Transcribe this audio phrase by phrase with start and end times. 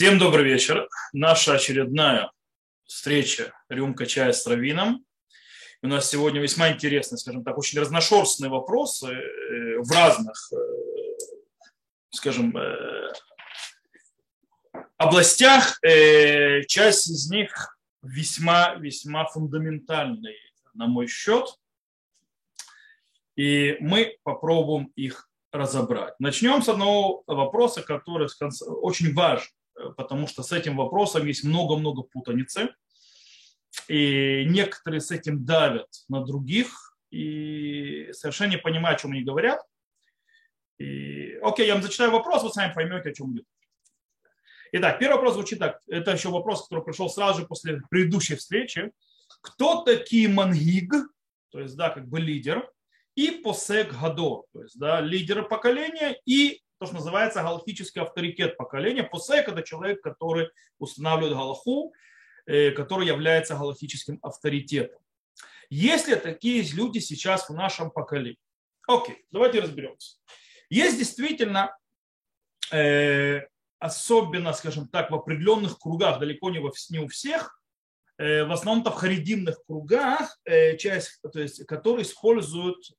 [0.00, 0.88] Всем добрый вечер.
[1.12, 2.32] Наша очередная
[2.86, 5.04] встреча «Рюмка чая с Равином».
[5.82, 10.56] У нас сегодня весьма интересные, скажем так, очень разношерстные вопросы э, в разных, э,
[12.08, 13.12] скажем, э,
[14.96, 15.78] областях.
[15.82, 20.38] Часть из них весьма-весьма фундаментальные,
[20.72, 21.44] на мой счет.
[23.36, 26.14] И мы попробуем их разобрать.
[26.18, 28.28] Начнем с одного вопроса, который
[28.80, 29.50] очень важен
[29.96, 32.74] потому что с этим вопросом есть много-много путаницы.
[33.88, 39.60] И некоторые с этим давят на других и совершенно не понимают, о чем они говорят.
[40.78, 43.44] И, окей, я вам зачитаю вопрос, вы сами поймете, о чем идет.
[44.72, 45.80] Итак, первый вопрос звучит так.
[45.88, 48.92] Это еще вопрос, который пришел сразу же после предыдущей встречи.
[49.40, 50.92] Кто такие мангиг,
[51.50, 52.70] то есть, да, как бы лидер,
[53.16, 59.02] и посек гадор, то есть, да, лидер поколения и то, что называется галактический авторитет поколения.
[59.02, 60.48] Посек– это человек, который
[60.78, 61.92] устанавливает галаху,
[62.46, 64.98] э, который является галактическим авторитетом.
[65.68, 68.38] Есть ли такие люди сейчас в нашем поколении?
[68.88, 70.16] Окей, давайте разберемся.
[70.70, 71.76] Есть действительно,
[72.72, 73.42] э,
[73.78, 77.62] особенно, скажем так, в определенных кругах, далеко не, во, не у всех,
[78.16, 80.38] э, в основном-то в харидимных кругах,
[80.78, 82.90] часть, то есть, которые используют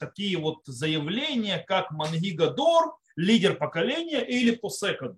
[0.00, 5.16] такие вот заявления, как Мангигадор, лидер поколения или посекадор.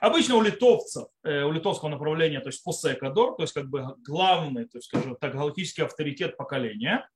[0.00, 4.64] Обычно у литовцев, э, у литовского направления, то есть посекадор, то есть как бы главный,
[4.64, 7.08] то есть скажем так, галактический авторитет поколения.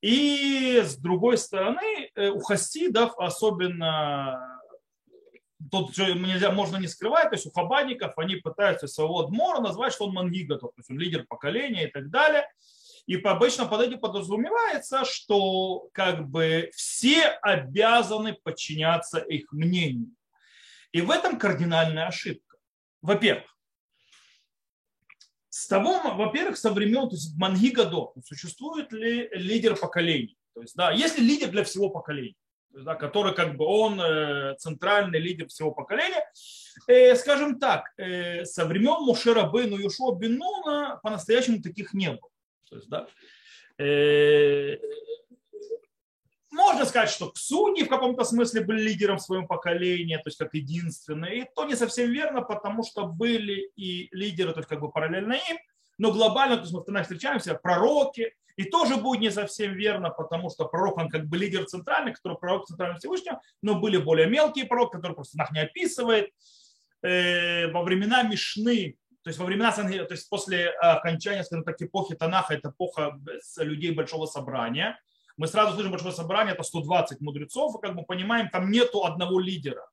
[0.00, 4.60] И с другой стороны, э, у хасидов особенно
[5.70, 10.06] тут нельзя, можно не скрывать, то есть у хабадников они пытаются своего адмора назвать, что
[10.06, 12.48] он мангигатор, то есть он лидер поколения и так далее.
[13.06, 20.10] И обычно под этим подразумевается, что как бы все обязаны подчиняться их мнению.
[20.92, 22.56] И в этом кардинальная ошибка.
[23.00, 23.52] Во-первых,
[25.48, 30.38] с того, во-первых, со времен, то есть Мангига до, существует ли лидер поколений?
[30.54, 32.36] То есть, да, есть ли лидер для всего поколения?
[32.70, 36.24] Да, который как бы он э, центральный лидер всего поколения.
[36.86, 42.31] Э, скажем так, э, со времен Мушера Бену Юшо Бенуна по-настоящему таких не было.
[42.72, 43.06] То есть, да,
[43.78, 44.78] э,
[46.50, 50.54] можно сказать, что судьи в каком-то смысле были лидером в своем поколении, то есть как
[50.54, 51.42] единственные.
[51.42, 55.34] И то не совсем верно, потому что были и лидеры, то есть как бы параллельно
[55.34, 55.58] им,
[55.98, 60.48] но глобально, то есть мы в встречаемся, пророки, и тоже будет не совсем верно, потому
[60.48, 64.64] что пророк, он как бы лидер центральный, который пророк центрального Всевышнего, но были более мелкие
[64.64, 66.30] пророки, которые просто нах не описывает.
[67.02, 71.80] Э, во времена Мишны то есть во времена то есть после э, окончания, скажем так,
[71.80, 73.18] эпохи Танаха, это эпоха
[73.58, 74.98] людей большого собрания,
[75.36, 79.40] мы сразу слышим большое собрание, это 120 мудрецов, и как мы понимаем, там нету одного
[79.40, 79.88] лидера.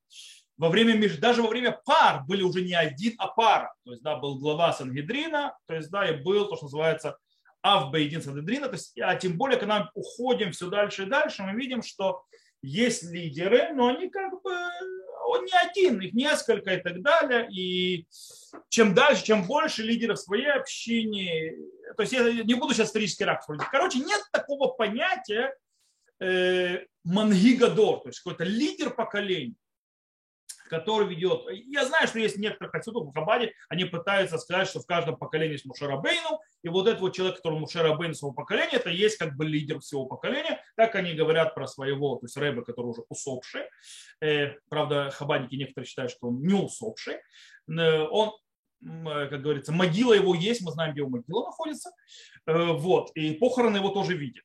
[0.58, 3.74] Во время, даже во время пар были уже не один, а пара.
[3.86, 7.18] То есть, да, был глава Сангедрина, то есть, да, и был то, что называется
[7.62, 8.68] Авбейдин Сангедрина.
[8.68, 12.24] То есть, а тем более, когда мы уходим все дальше и дальше, мы видим, что
[12.62, 14.52] есть лидеры, но они как бы
[15.30, 17.48] он не один, их несколько и так далее.
[17.52, 18.08] И
[18.70, 21.56] чем дальше, чем больше лидеров своей общине,
[21.96, 23.64] то есть я не буду сейчас исторический ракурс.
[23.72, 25.56] Короче, нет такого понятия
[26.20, 29.56] э, мангигадор, то есть какой-то лидер поколения
[30.70, 31.46] который ведет.
[31.52, 35.54] Я знаю, что есть некоторые хасидов в Хабаде, они пытаются сказать, что в каждом поколении
[35.54, 39.46] есть Мушарабейну, и вот этот вот человек, который Мушарабейн своего поколения, это есть как бы
[39.46, 40.62] лидер всего поколения.
[40.76, 43.64] Так они говорят про своего, то есть Рэба, который уже усопший.
[44.22, 47.16] Э, правда, хабадники некоторые считают, что он не усопший.
[47.68, 48.32] Э, он
[48.82, 51.92] как говорится, могила его есть, мы знаем, где его могила находится.
[52.46, 54.44] Э, вот, и похороны его тоже видят.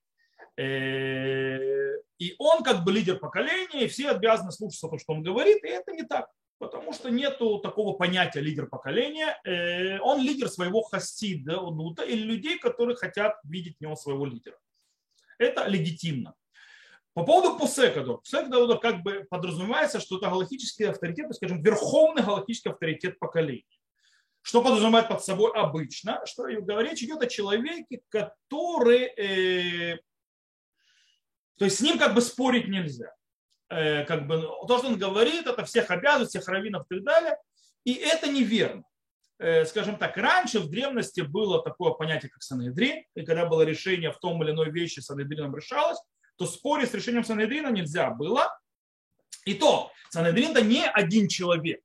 [0.57, 5.69] И он как бы лидер поколения, и все обязаны слушаться то, что он говорит, и
[5.69, 6.31] это не так.
[6.59, 9.39] Потому что нету такого понятия лидер поколения.
[9.45, 11.61] Э, он лидер своего хасида,
[12.07, 14.57] или людей, которые хотят видеть в него своего лидера.
[15.39, 16.35] Это легитимно.
[17.13, 18.19] По поводу Пусекадор.
[18.19, 23.65] Пусекадор как бы подразумевается, что это галактический авторитет, скажем, верховный галактический авторитет поколения.
[24.43, 26.21] Что подразумевает под собой обычно?
[26.25, 29.99] Что говорить идет о человеке, который э,
[31.59, 33.15] то есть с ним как бы спорить нельзя.
[33.69, 37.37] Э, как бы, то, что он говорит, это всех обязывает, всех раввинов и так далее.
[37.85, 38.85] И это неверно.
[39.39, 44.13] Э, скажем так, раньше в древности было такое понятие, как Санедрин, и когда было решение
[44.13, 45.99] в том или иной вещи Санедрином решалось,
[46.37, 48.57] то спорить с решением Санедрина нельзя было.
[49.45, 51.83] И то, Санедрин это не один человек.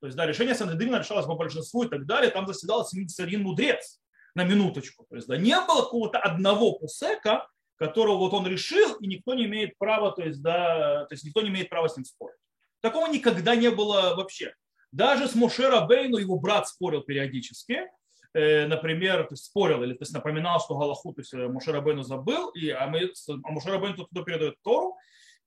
[0.00, 4.00] То есть, да, решение Санедрина решалось по большинству и так далее, там заседал 71 мудрец
[4.34, 5.06] на минуточку.
[5.08, 9.44] То есть, да, не было какого-то одного пусека, которого вот он решил, и никто не
[9.44, 12.36] имеет права, то есть, да, то есть никто не имеет права с ним спорить.
[12.80, 14.54] Такого никогда не было вообще.
[14.92, 17.88] Даже с Мошера Бейну его брат спорил периодически,
[18.32, 22.50] э, например, спорил или то есть напоминал, что Галаху, то есть э, Мошера Бейну забыл,
[22.50, 24.96] и, а, мы, а Мошера Бейну туда передает Тору,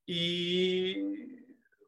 [0.06, 1.04] и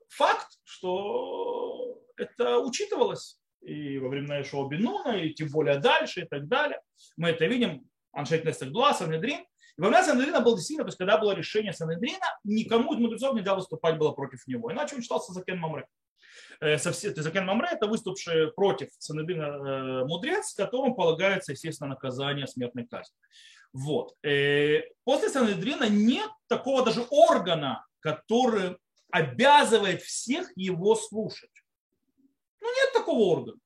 [0.09, 6.47] факт, что это учитывалось и во времена Ишуа Бенуна, и тем более дальше, и так
[6.47, 6.81] далее.
[7.15, 9.45] Мы это видим, Аншейт Нестагдуа, Санедрин.
[9.77, 13.35] И во времена Санедрина был действительно, то есть когда было решение Санедрина, никому из мудрецов
[13.35, 14.71] нельзя выступать было против него.
[14.71, 15.85] Иначе он считался Закен Мамре.
[16.59, 23.15] Э, Закен Мамре– это выступивший против Санедрина э, мудрец, которому полагается, естественно, наказание смертной казни.
[23.73, 24.15] Вот.
[24.23, 28.77] Э, после Санедрина нет такого даже органа, который
[29.11, 31.51] обязывает всех его слушать.
[32.61, 33.60] Ну, нет такого органа.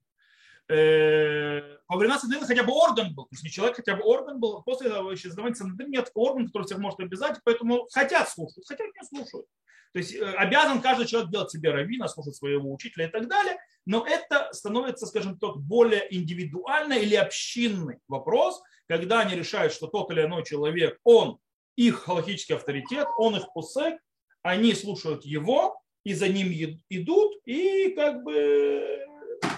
[0.67, 4.39] Э, во времена Санедрина хотя бы орган был, то есть не человек, хотя бы орган
[4.39, 4.63] был.
[4.63, 9.45] После исчезновения Санедрина нет органа, который всех может обязать, поэтому хотят слушать, хотят не слушают.
[9.93, 13.57] То есть э, обязан каждый человек делать себе раввина, слушать своего учителя и так далее,
[13.85, 20.11] но это становится, скажем так, более индивидуальный или общинный вопрос, когда они решают, что тот
[20.11, 21.37] или иной человек, он
[21.75, 23.99] их халахический авторитет, он их пусек,
[24.41, 26.47] они слушают его, и за ним
[26.89, 29.05] идут, и как бы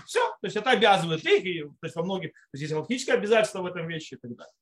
[0.06, 0.20] все.
[0.20, 3.62] То есть это обязывает их, и, то есть во многих, то есть есть логическое обязательство
[3.62, 4.54] в этом вещи и так далее.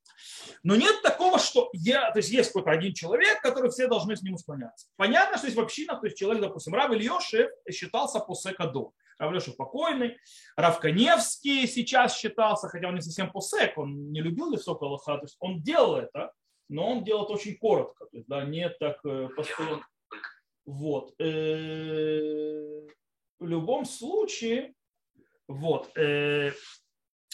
[0.63, 4.21] Но нет такого, что я, то есть есть какой-то один человек, который все должны с
[4.21, 4.87] ним склоняться.
[4.95, 8.91] Понятно, что есть в общинах, то есть человек, допустим, Рав Ильешев считался посекадо.
[9.17, 10.17] Рав Ильешев покойный,
[10.57, 15.23] Рав Коневский сейчас считался, хотя он не совсем посек, он не любил высокого лоха, то
[15.23, 16.31] есть он делал это,
[16.69, 19.85] но он делал это очень коротко, то есть, да, не так э, постоянно.
[20.65, 21.13] Вот.
[21.19, 22.87] Э,
[23.39, 24.73] в любом случае,
[25.47, 25.95] вот.
[25.97, 26.51] Э,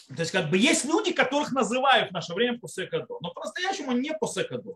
[0.08, 4.14] то есть как бы есть люди, которых называют в наше время посекадо, но по-настоящему не
[4.14, 4.76] посекадо.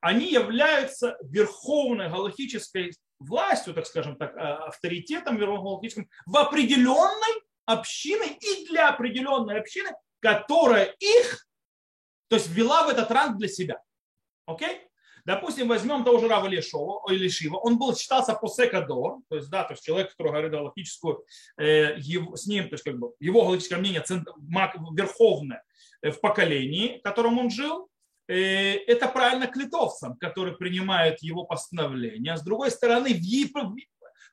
[0.00, 8.68] Они являются верховной галактической властью, так скажем так, а, авторитетом верховным в определенной общине и
[8.68, 9.90] для определенной общины,
[10.20, 11.46] которая их,
[12.28, 13.80] то есть ввела в этот ранг для себя.
[14.46, 14.86] Окей?
[15.24, 19.64] Допустим, возьмем того же Рава Лешова, или Шива, он был, считался посекадор, то есть, да,
[19.64, 21.24] то есть человек, который говорит галактическую,
[21.56, 24.28] э, с ним, то есть как бы его галактическое мнение цент,
[24.92, 25.64] верховное
[26.02, 27.88] э, в поколении, в котором он жил,
[28.28, 32.36] э, это правильно к литовцам, которые принимают его постановление.
[32.36, 33.76] С другой стороны, в,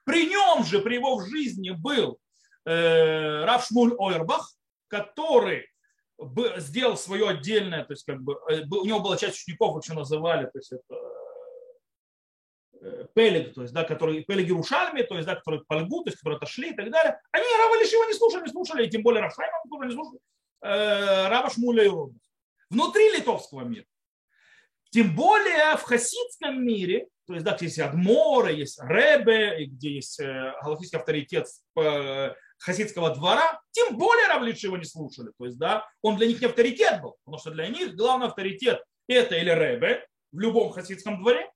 [0.03, 2.19] при нем же, при его в жизни был
[2.65, 4.53] э, Рав Шмуль Ойрбах,
[4.89, 5.70] который
[6.57, 10.45] сделал свое отдельное, то есть как бы э, у него была часть учеников, еще называли,
[10.45, 10.95] то есть это
[12.81, 16.17] э, Пелег, то есть, да, которые Пелеги Рушальми, то есть, да, которые Пальгу, то есть,
[16.19, 19.21] которые отошли и так далее, они Рава его не слушали, не слушали, и тем более
[19.21, 20.19] Рафхайма тоже не слушали,
[20.61, 22.15] э, Рава Шмуля и Родов.
[22.69, 23.85] Внутри литовского мира.
[24.91, 30.19] Тем более в хасидском мире, то есть, да, где есть Адморы, есть Ребе, где есть
[30.19, 31.47] галактический авторитет
[32.61, 35.31] хасидского двора, тем более Равличи его не слушали.
[35.37, 38.83] То есть, да, он для них не авторитет был, потому что для них главный авторитет
[39.07, 41.49] это или Ребе в любом хасидском дворе,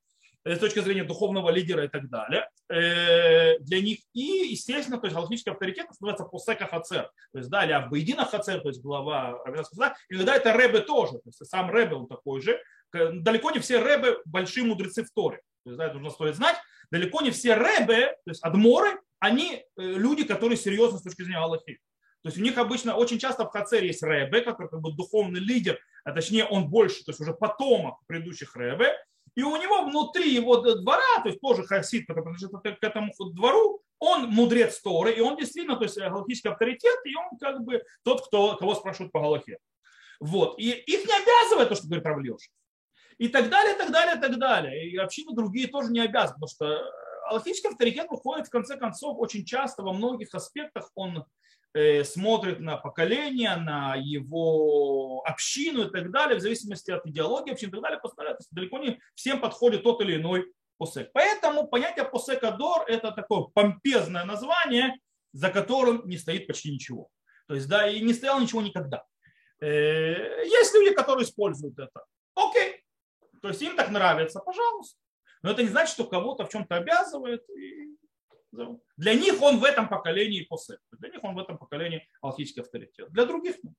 [0.44, 5.06] э, с точки зрения духовного лидера и так далее, э, для них и, естественно, то
[5.06, 9.38] есть галактический авторитет называется Посека Хацер, то есть, да, или Абайдина Хацер, то есть глава
[9.44, 12.60] Равенского суда, иногда это Ребе тоже, то есть сам Ребе он такой же,
[12.92, 16.56] далеко не все Ребе большие мудрецы в Торе, то есть, да, это нужно стоит знать,
[16.90, 21.38] далеко не все Ребе, то есть Адморы, они э, люди, которые серьезны с точки зрения
[21.38, 21.80] Аллахи.
[22.22, 25.40] То есть у них обычно очень часто в Хацере есть Ребе, который как бы духовный
[25.40, 28.96] лидер, а точнее он больше, то есть уже потомок предыдущих Ребе,
[29.34, 33.82] и у него внутри его двора, то есть тоже хасид, который принадлежит к этому двору,
[33.98, 38.26] он мудрец Торы, и он действительно, то есть галактический авторитет, и он как бы тот,
[38.26, 39.58] кто, кого спрашивают по Галахе.
[40.20, 40.58] Вот.
[40.58, 42.50] И их не обязывает то, что говорит Равлеша.
[43.18, 44.88] И так далее, и так далее, и так далее.
[44.88, 46.92] И общины другие тоже не обязаны, потому что
[47.28, 51.24] аллахический авторитет выходит в конце концов очень часто во многих аспектах он
[51.74, 57.70] э, смотрит на поколение, на его общину и так далее, в зависимости от идеологии общины
[57.70, 60.46] и так далее, постановляет, далеко не всем подходит тот или иной
[60.78, 61.10] посек.
[61.12, 64.98] Поэтому понятие посекадор– это такое помпезное название,
[65.32, 67.08] за которым не стоит почти ничего.
[67.48, 69.04] То есть, да, и не стоял ничего никогда.
[69.60, 72.04] Э, есть люди, которые используют это.
[72.34, 72.82] Окей.
[73.40, 74.98] То есть им так нравится, пожалуйста.
[75.42, 77.48] Но это не значит, что кого-то в чем-то обязывает.
[77.50, 77.96] И...
[78.96, 80.76] Для них он в этом поколении посыл.
[80.92, 83.10] Для них он в этом поколении алхический авторитет.
[83.10, 83.74] Для других нет.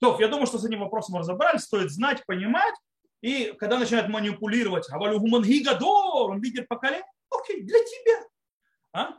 [0.00, 1.62] То, я думаю, что с этим вопросом разобрались.
[1.62, 2.74] Стоит знать, понимать.
[3.20, 8.26] И когда начинают манипулировать, Гумангигадор, он лидер поколения, окей, для тебя.
[8.92, 9.18] А?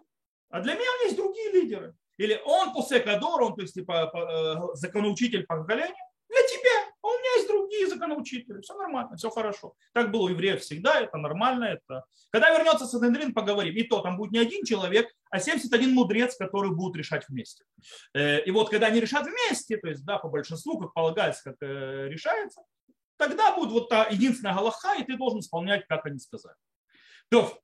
[0.50, 1.96] а для меня меня есть другие лидеры.
[2.18, 5.96] Или он после Кадор, он то есть типа э, законоучитель поколения,
[6.30, 6.94] для тебя.
[7.02, 9.76] А у меня есть другие законоучители, все нормально, все хорошо.
[9.94, 11.66] Так было у евреев всегда, это нормально.
[11.66, 12.06] Это...
[12.32, 13.76] Когда вернется Санедрин, поговорим.
[13.76, 17.64] И то там будет не один человек, а 71 мудрец, который будут решать вместе.
[18.14, 21.56] Э, и вот когда они решат вместе, то есть да, по большинству, как полагается, как
[21.62, 22.62] э, решается,
[23.18, 26.56] тогда будет вот та единственная галаха, и ты должен исполнять, как они сказали.
[27.30, 27.58] То,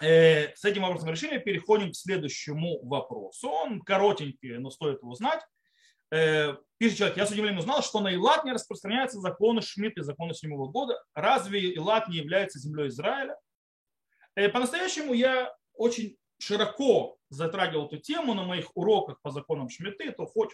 [0.00, 3.48] э, с этим вопросом решения переходим к следующему вопросу.
[3.48, 5.40] Он коротенький, но стоит его знать.
[6.12, 10.04] Э, пишет человек, я с удивлением узнал, что на Илат не распространяются законы Шмидта и
[10.04, 11.02] законы седьмого года.
[11.14, 13.36] Разве Илат не является землей Израиля?
[14.36, 20.26] Э, по-настоящему я очень широко затрагивал эту тему на моих уроках по законам Шмидты, то
[20.26, 20.50] хоть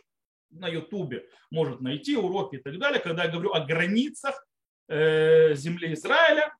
[0.50, 4.46] на Ютубе может найти уроки и так далее, когда я говорю о границах
[4.88, 6.54] э, земли Израиля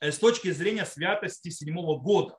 [0.00, 2.38] с точки зрения святости седьмого года.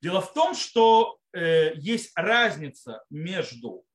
[0.00, 3.86] Дело в том, что есть разница между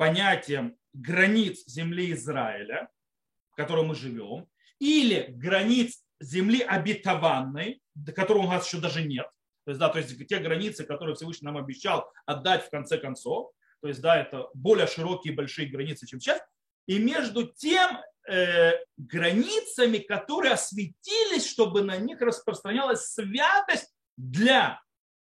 [0.00, 2.88] понятием границ земли Израиля,
[3.52, 9.26] в которой мы живем, или границ земли обетованной, до которой у нас еще даже нет.
[9.66, 13.50] То есть, да, то есть те границы, которые Всевышний нам обещал отдать в конце концов.
[13.82, 16.40] То есть, да, это более широкие большие границы, чем сейчас.
[16.86, 24.80] И между тем э, границами, которые осветились, чтобы на них распространялась святость для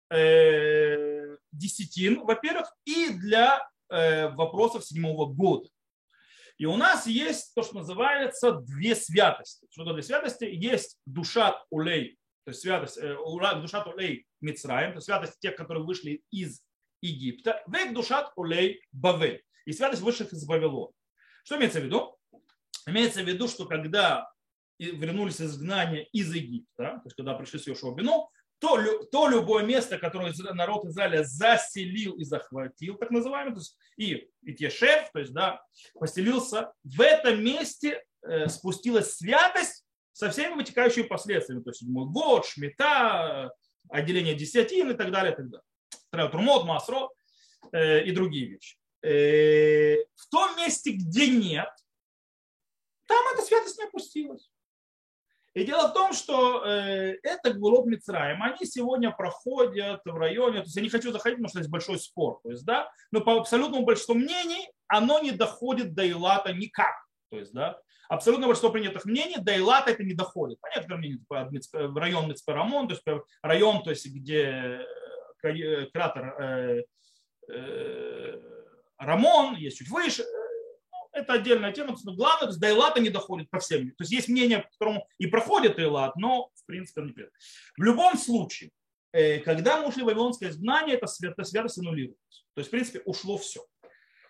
[0.10, 5.68] э, десятин, во-первых, и для вопросов седьмого года.
[6.58, 9.66] И у нас есть то, что называется две святости.
[9.72, 10.46] Что то две святости?
[10.46, 13.16] Есть душа улей, то есть святость, э,
[13.62, 16.62] душа улей Мицраем, то есть святость тех, которые вышли из
[17.02, 20.94] Египта, век душат улей Бавель, и святость высших из Вавилона.
[21.44, 22.16] Что имеется в виду?
[22.86, 24.32] Имеется в виду, что когда
[24.78, 28.31] вернулись из изгнания из Египта, то есть когда пришли с Йошуа Бину,
[28.62, 34.30] то, то любое место, которое народ Израиля заселил и захватил, так называемый, то есть и
[34.44, 35.64] Итешев, то есть да,
[35.96, 42.46] поселился, в этом месте э, спустилась святость со всеми вытекающими последствиями, то есть седьмой год,
[42.46, 43.52] шмета,
[43.90, 46.30] отделение десятин и так далее, и так далее.
[46.30, 47.10] Трумот, Масро
[47.72, 48.78] э, и другие вещи.
[49.02, 51.70] Э, в том месте, где нет,
[53.08, 54.52] там эта святость не опустилась.
[55.54, 60.64] И дело в том, что э, это Гвулот Мицраем, они сегодня проходят в районе, то
[60.64, 63.38] есть я не хочу заходить, потому что есть большой спор, то есть, да, но по
[63.38, 66.96] абсолютному большинству мнений оно не доходит до Илата никак.
[67.32, 70.60] То есть, да, абсолютно большинство принятых мнений до Илата это не доходит.
[70.62, 71.50] Понятно, мнение, типа,
[71.88, 73.04] в район Мицпарамон, то есть
[73.42, 74.86] район, то есть, где
[75.44, 76.84] э, кратер э,
[77.50, 78.40] э,
[78.98, 80.24] Рамон, есть чуть выше,
[81.12, 81.96] это отдельная тема.
[82.04, 83.90] Но главное, то есть до Элата не доходит по всем.
[83.92, 87.36] То есть есть мнение, по которому и проходит Элат, но в принципе он не приходит.
[87.78, 88.72] В любом случае,
[89.12, 92.46] э, когда мы ушли в Вавилонское изгнание, это свято, святость аннулировалась.
[92.54, 93.62] То есть, в принципе, ушло все.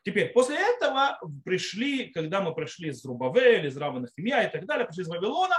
[0.03, 4.87] Теперь, после этого пришли, когда мы пришли из Рубавель, из Равана Химия и так далее,
[4.87, 5.55] пришли из Вавилона,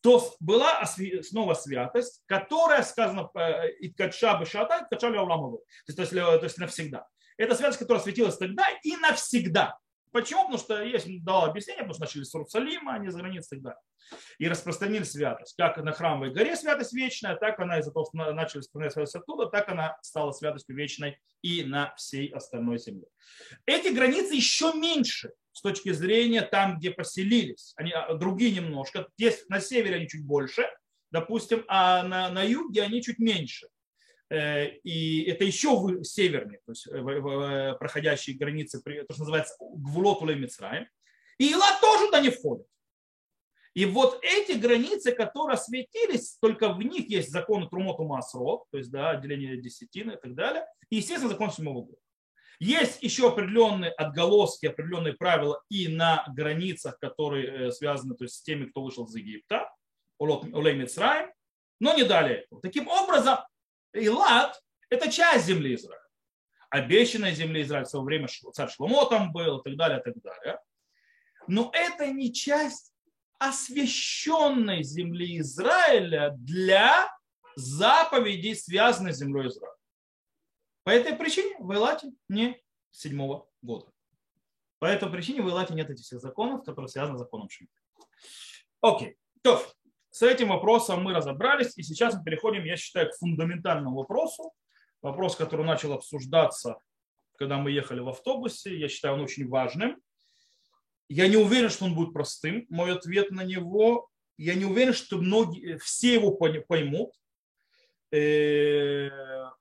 [0.00, 0.84] то была
[1.22, 7.06] снова святость, которая сказана э, «Иткача бешата, иткача То есть, то есть навсегда.
[7.36, 9.78] Это святость, которая светилась тогда и навсегда.
[10.14, 10.42] Почему?
[10.42, 13.56] Потому что я дал объяснение, потому что начали с Иерусалима, а не с границ и
[13.56, 13.80] так далее.
[14.38, 15.56] И распространили святость.
[15.56, 19.46] Как на храмовой горе святость вечная, так она из-за того, что начали распространять святость оттуда,
[19.46, 23.08] так она стала святостью вечной и на всей остальной земле.
[23.66, 27.72] Эти границы еще меньше с точки зрения там, где поселились.
[27.74, 29.08] Они а, другие немножко.
[29.18, 30.62] Здесь на севере они чуть больше,
[31.10, 33.66] допустим, а на, на юге они чуть меньше.
[34.30, 40.86] Э, и это еще севернее, то есть э, проходящие границы, то, что называется Гвулот Мицраем.
[41.38, 42.66] И Илат тоже туда не входит.
[43.74, 48.90] И вот эти границы, которые осветились, только в них есть закон Трумоту Масро, то есть
[48.90, 51.98] да, отделение десятины и так далее, и, естественно, закон седьмого года.
[52.60, 58.42] Есть еще определенные отголоски, определенные правила и на границах, которые э, связаны то есть, с
[58.42, 59.68] теми, кто вышел из Египта,
[60.18, 61.32] Улей Мицраем,
[61.80, 62.46] но не далее.
[62.62, 63.38] Таким образом,
[63.94, 64.60] Илат–
[64.90, 66.00] это часть земли Израиля.
[66.70, 70.20] Обещанная земля Израиля в свое время царь Шломо там был и так далее, и так
[70.20, 70.60] далее.
[71.46, 72.92] Но это не часть
[73.38, 77.08] освященной земли Израиля для
[77.56, 79.74] заповедей, связанных с землей Израиля.
[80.82, 82.60] По этой причине в Илате не
[82.90, 83.86] седьмого года.
[84.78, 87.78] По этой причине в Илате нет этих всех законов, которые связаны с законом Шмидта.
[88.80, 89.16] Окей.
[89.42, 89.64] То,
[90.14, 94.52] с этим вопросом мы разобрались, и сейчас мы переходим, я считаю, к фундаментальному вопросу.
[95.02, 96.76] Вопрос, который начал обсуждаться,
[97.36, 98.78] когда мы ехали в автобусе.
[98.78, 100.00] Я считаю, он очень важным.
[101.08, 102.64] Я не уверен, что он будет простым.
[102.68, 107.10] Мой ответ на него, я не уверен, что многие, все его поймут.
[108.12, 109.08] Э,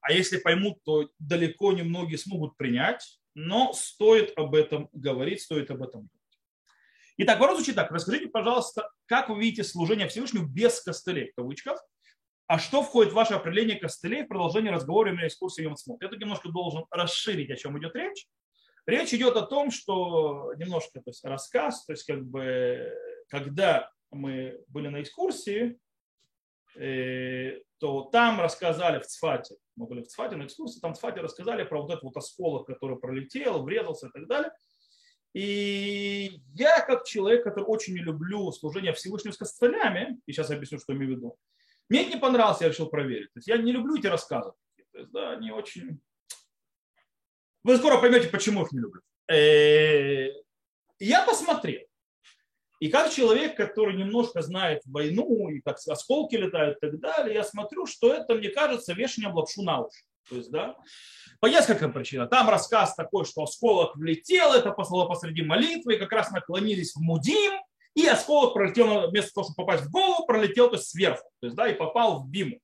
[0.02, 3.20] а если поймут, то далеко не многие смогут принять.
[3.34, 6.12] Но стоит об этом говорить, стоит об этом.
[7.18, 7.92] Итак, вопрос звучит так.
[7.92, 11.84] Расскажите, пожалуйста, как вы видите служение Всевышнему без костылей, в кавычках,
[12.48, 16.02] а что входит в ваше определение костылей в продолжении разговора именно экскурсии Йомцмут?
[16.02, 18.28] Я тут немножко должен расширить, о чем идет речь.
[18.86, 22.92] Речь идет о том, что немножко то есть, рассказ, то есть как бы
[23.30, 25.80] когда мы были на экскурсии,
[26.76, 31.22] э, то там рассказали в Цфате, мы были в Цфате на экскурсии, там в Цфате
[31.22, 34.52] рассказали про вот этот вот осколок, который пролетел, врезался и так далее.
[35.34, 40.80] И я, как человек, который очень не люблю служение Всевышнего с костылями, и сейчас объясню,
[40.80, 41.38] что имею в виду,
[41.90, 43.34] мне не понравилось, я решил проверить.
[43.34, 44.52] То есть я не люблю эти рассказы.
[44.92, 46.00] То есть, да, они очень...
[47.64, 49.02] Вы скоро поймете, почему их не люблю.
[49.28, 50.30] Э,
[51.00, 51.82] я посмотрел.
[52.80, 57.44] И как человек, который немножко знает войну, и как осколки летают и так далее, я
[57.44, 60.04] смотрю, что это, мне кажется, вешание лапшу на уши.
[60.30, 60.76] То есть, да,
[61.40, 62.30] по нескольким причинам.
[62.30, 67.02] Там рассказ такой, что осколок влетел, это послало посреди молитвы, и как раз наклонились в
[67.02, 67.54] Мудим,
[67.96, 71.56] и осколок пролетел, вместо того, чтобы попасть в голову, пролетел то есть сверху, то есть,
[71.56, 72.60] да, и попал в Биму.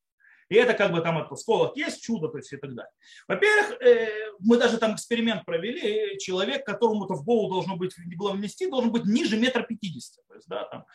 [0.50, 2.92] И это как бы там этот осколок есть, чудо, то есть и так далее.
[3.28, 8.32] Во-первых, э, мы даже там эксперимент провели, человек, которому-то в голову должно быть, не было
[8.32, 10.22] внести, должен быть ниже метра пятидесяти.
[10.28, 10.86] То есть, да, там,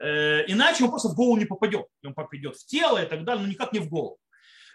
[0.00, 1.86] э, иначе он просто в голову не попадет.
[2.02, 4.18] Он попадет в тело и так далее, но никак не в голову.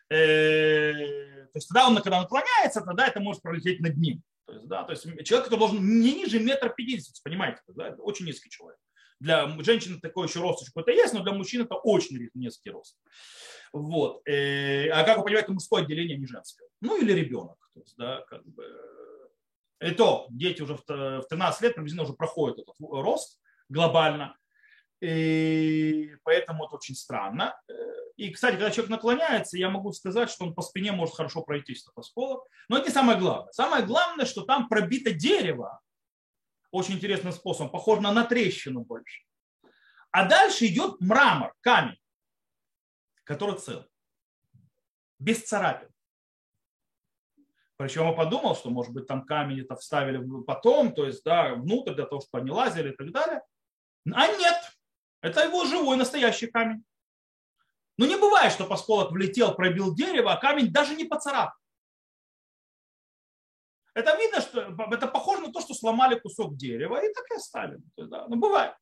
[0.10, 4.22] Э, то есть тогда он, когда наклоняется, тогда это может пролететь над ним.
[4.46, 8.02] То есть, да, то есть человек, который должен не ниже метра пятидесяти, понимаете, да, это
[8.02, 8.80] очень низкий человек.
[9.20, 12.98] Для женщины такой еще рост какой-то есть, но для мужчин это очень низкий рост.
[13.74, 14.22] Вот.
[14.28, 16.68] Э, а как вы понимаете, мужское отделение, не женское.
[16.82, 17.58] Ну или ребенок.
[17.74, 18.64] То есть, да, как бы.
[19.82, 20.84] И то дети уже в
[21.30, 24.38] 13 лет приблизительно уже проходят этот рост глобально.
[25.02, 27.60] И поэтому это очень странно.
[28.18, 31.74] И, кстати, когда человек наклоняется, я могу сказать, что он по спине может хорошо пройти
[31.74, 32.48] этот осколок.
[32.68, 33.52] Но это не самое главное.
[33.54, 35.80] Самое главное, что там пробито дерево.
[36.72, 37.72] Очень интересным способом.
[37.72, 39.22] Похоже на натрещину больше.
[40.10, 42.00] А дальше идет мрамор, камень,
[43.24, 43.86] который цел.
[45.20, 45.90] Без царапин.
[47.76, 51.94] Причем я подумал, что, может быть, там камень это вставили потом, то есть, да, внутрь
[51.94, 53.44] для того, чтобы они лазили и так далее.
[54.12, 54.58] А нет,
[55.22, 56.84] это его живой настоящий камень.
[57.98, 61.58] Но не бывает, что осколок влетел, пробил дерево, а камень даже не поцарапал.
[63.96, 67.82] Это видно, что это похоже на то, что сломали кусок дерева и так и оставили.
[67.98, 68.76] Да, ну, бывает.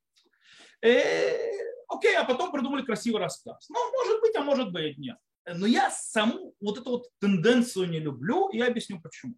[0.82, 1.50] Э,
[1.88, 3.66] окей, а потом придумали красивый рассказ.
[3.70, 5.16] Ну, может быть, а может быть нет.
[5.46, 9.34] Но я саму вот эту вот тенденцию не люблю, и я объясню почему.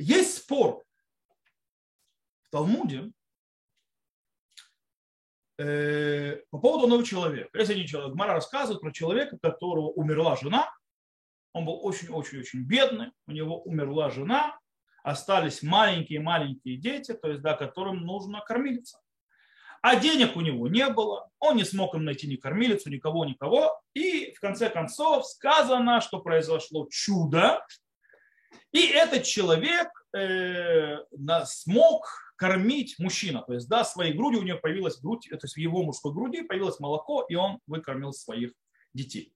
[0.00, 0.82] Есть спор
[2.42, 3.12] в Талмуде
[5.58, 7.50] э, по поводу одного человека.
[7.58, 10.72] Если один человек, Мара рассказывает про человека, которого умерла жена,
[11.52, 14.58] он был очень-очень-очень бедный, у него умерла жена,
[15.02, 18.98] остались маленькие-маленькие дети, то есть, да, которым нужно кормиться.
[19.82, 23.78] А денег у него не было, он не смог им найти ни кормилицу, никого, никого.
[23.92, 27.64] И в конце концов сказано, что произошло чудо,
[28.72, 30.96] и этот человек э,
[31.44, 33.42] смог кормить мужчина.
[33.42, 36.42] То есть, да, своей грудью у него появилась грудь, то есть в его мужской груди
[36.42, 38.52] появилось молоко, и он выкормил своих
[38.92, 39.34] детей.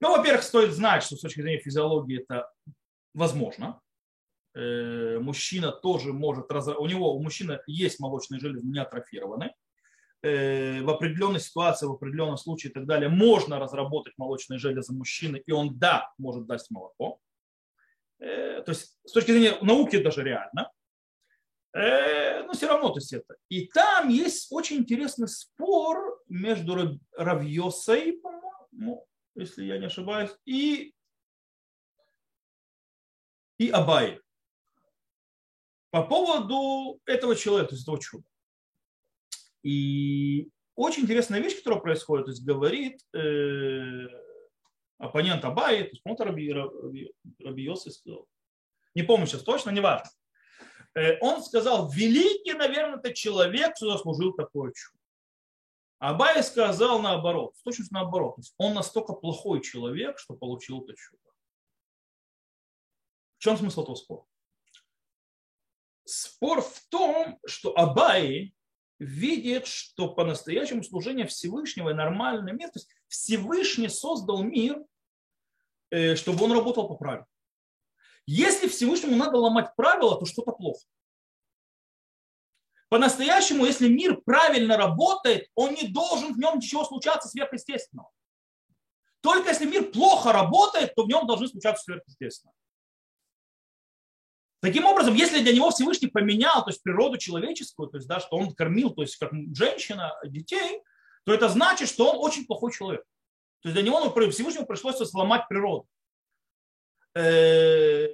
[0.00, 2.50] Ну, во-первых, стоит знать, что с точки зрения физиологии это
[3.14, 3.80] возможно.
[4.54, 9.54] Э, мужчина тоже может, у него, у мужчины есть молочные железы, не атрофированы.
[10.22, 15.42] Э, в определенной ситуации, в определенном случае и так далее можно разработать молочные железы мужчины,
[15.44, 17.18] и он, да, может дать молоко.
[18.20, 20.70] Э, то есть с точки зрения науки даже реально.
[21.74, 23.34] Но все равно, то есть это.
[23.48, 30.94] И там есть очень интересный спор между Равьосой, по-моему, если я не ошибаюсь, и,
[33.58, 34.20] и Абай.
[35.90, 38.24] По поводу этого человека, то есть этого чуда.
[39.62, 44.08] И очень интересная вещь, которая происходит, то есть говорит э,
[44.98, 48.26] оппонент Абай, то есть, по-моему, Раби, Раби, Раби сказал.
[48.94, 50.10] Не помню сейчас точно, не важно.
[50.94, 54.98] Э, он сказал, великий, наверное, это человек, кто заслужил такое чудо.
[55.98, 58.36] Абай сказал наоборот, в точности наоборот.
[58.58, 61.22] Он настолько плохой человек, что получил это чудо.
[63.38, 64.24] В чем смысл этого спора?
[66.04, 68.52] Спор в том, что Абай
[68.98, 74.84] видит, что по-настоящему служение Всевышнего и нормальный мир, то есть Всевышний создал мир,
[75.90, 77.26] э, чтобы он работал по правилам.
[78.26, 80.80] Если Всевышнему надо ломать правила, то что-то плохо.
[82.88, 88.10] По-настоящему, если мир правильно работает, он не должен в нем ничего случаться сверхъестественного.
[89.22, 92.54] Только если мир плохо работает, то в нем должны случаться сверхъестественное.
[94.60, 98.36] Таким образом, если для него Всевышний поменял то есть, природу человеческую, то есть, да, что
[98.36, 100.82] он кормил, то есть, как женщина, детей,
[101.24, 103.04] то это значит, что он очень плохой человек.
[103.62, 105.86] То есть для него ну, Всевышнему пришлось сломать природу.
[107.14, 108.08] Э,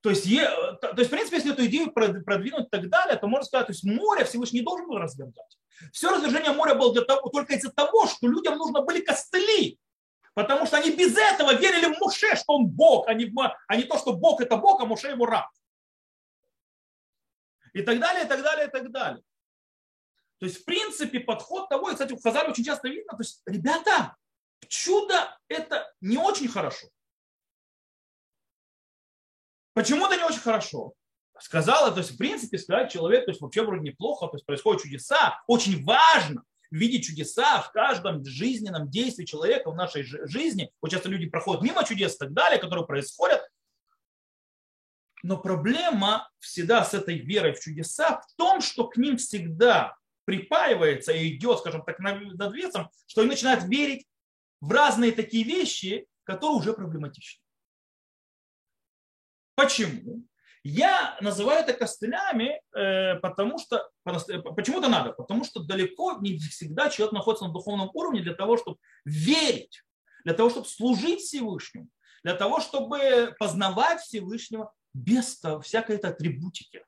[0.00, 3.44] то есть, то есть, в принципе, если эту идею продвинуть и так далее, то можно
[3.44, 5.58] сказать, то есть море Всевышний не должен был развергать.
[5.92, 9.78] Все развержение моря было для того, только из-за того, что людям нужно были костыли.
[10.34, 13.32] Потому что они без этого верили в Муше, что он Бог, а не,
[13.66, 15.50] а не то, что Бог это Бог, а Муше ему раб.
[17.72, 19.22] И так далее, и так далее, и так далее.
[20.38, 23.42] То есть, в принципе, подход того, и, кстати, у Хазаля очень часто видно, то есть,
[23.44, 24.16] ребята,
[24.68, 26.88] чудо это не очень хорошо.
[29.74, 30.92] Почему это не очень хорошо?
[31.38, 34.82] Сказала, то есть, в принципе, сказать человек, то есть, вообще вроде неплохо, то есть, происходят
[34.82, 35.42] чудеса.
[35.46, 40.70] Очень важно видеть чудеса в каждом жизненном действии человека в нашей жизни.
[40.80, 43.42] Вот часто люди проходят мимо чудес и так далее, которые происходят.
[45.22, 51.12] Но проблема всегда с этой верой в чудеса в том, что к ним всегда припаивается
[51.12, 54.06] и идет, скажем так, над весом, что они начинают верить
[54.60, 57.42] в разные такие вещи, которые уже проблематичны.
[59.60, 60.24] Почему?
[60.62, 65.12] Я называю это костылями, э, потому что, почему это надо?
[65.12, 69.82] Потому что далеко не всегда человек находится на духовном уровне для того, чтобы верить,
[70.24, 71.88] для того, чтобы служить Всевышнему,
[72.24, 76.82] для того, чтобы познавать Всевышнего без всякой этой атрибутики.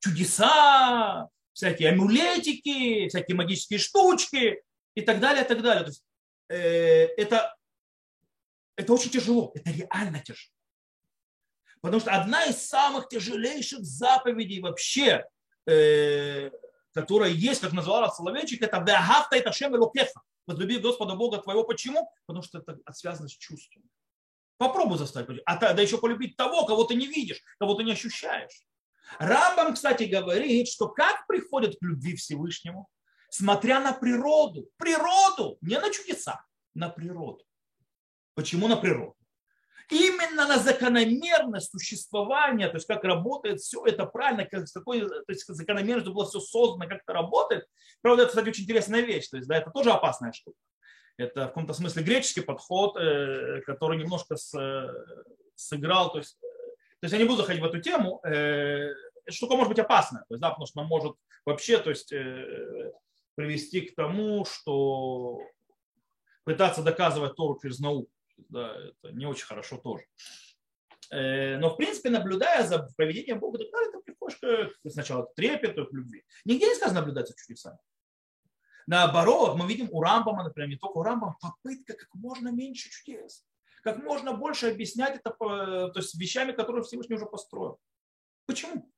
[0.00, 4.62] Чудеса, всякие амулетики, всякие магические штучки
[4.94, 5.84] и так далее, и так далее.
[5.84, 6.04] То есть,
[6.48, 7.54] э, это,
[8.76, 10.54] это очень тяжело, это реально тяжело.
[11.84, 15.22] Потому что одна из самых тяжелейших заповедей вообще,
[15.66, 16.50] э,
[16.94, 20.22] которая есть, как назвала Соловейчик, это «Веахавта это шем элокеха».
[20.46, 21.62] Возлюби Господа Бога твоего.
[21.62, 22.10] Почему?
[22.24, 23.82] Потому что это связано с чувством.
[24.56, 25.42] Попробуй заставить.
[25.44, 28.66] А да еще полюбить того, кого ты не видишь, кого ты не ощущаешь.
[29.18, 32.88] Рамбам, кстати, говорит, что как приходят к любви Всевышнему,
[33.28, 34.70] смотря на природу.
[34.78, 37.44] Природу, не на чудеса, на природу.
[38.34, 39.16] Почему на природу?
[39.90, 45.46] Именно на закономерность существования, то есть как работает все это правильно, как, какой, то есть
[45.46, 47.66] закономерность было все создано, как это работает.
[48.00, 49.28] Правда, это, кстати, очень интересная вещь.
[49.28, 50.56] То есть, да, это тоже опасная штука.
[51.16, 54.88] Это в каком-то смысле греческий подход, э, который немножко с, э,
[55.54, 56.38] сыграл, то есть
[57.04, 58.18] то есть я не буду заходить в эту тему.
[58.24, 58.94] Э,
[59.28, 62.92] штука может быть опасная, то есть, да, потому что она может вообще то есть, э,
[63.34, 65.38] привести к тому, что
[66.44, 68.10] пытаться доказывать Тору через науку.
[68.36, 70.04] Да, это не очень хорошо тоже.
[71.10, 73.66] Э, но, в принципе, наблюдая за поведением Бога, ты
[74.04, 76.24] приходишь к сначала к трепету, к любви.
[76.44, 77.78] Нигде не сказано наблюдать за чудесами.
[78.86, 83.44] Наоборот, мы видим у Рамбама, например, не только у Рамбама, попытка как можно меньше чудес
[83.84, 87.78] как можно больше объяснять это то есть вещами, которые Всевышний уже построил.
[88.46, 88.90] Почему?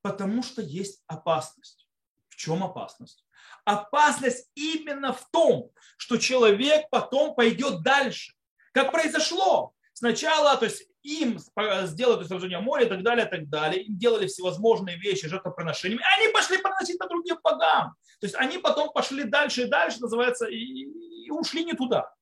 [0.00, 1.86] Потому что есть опасность.
[2.28, 3.26] В чем опасность?
[3.64, 8.34] Опасность именно в том, что человек потом пойдет дальше.
[8.72, 9.72] Как произошло.
[9.92, 11.38] Сначала, то есть им
[11.84, 13.84] сделали сражение моря и так далее, и так далее.
[13.84, 16.02] Им делали всевозможные вещи жертвоприношениями.
[16.18, 17.94] Они пошли приносить на других богам.
[18.20, 22.12] То есть они потом пошли дальше и дальше, называется, и, и ушли не туда.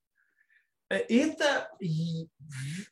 [0.88, 1.70] Э, это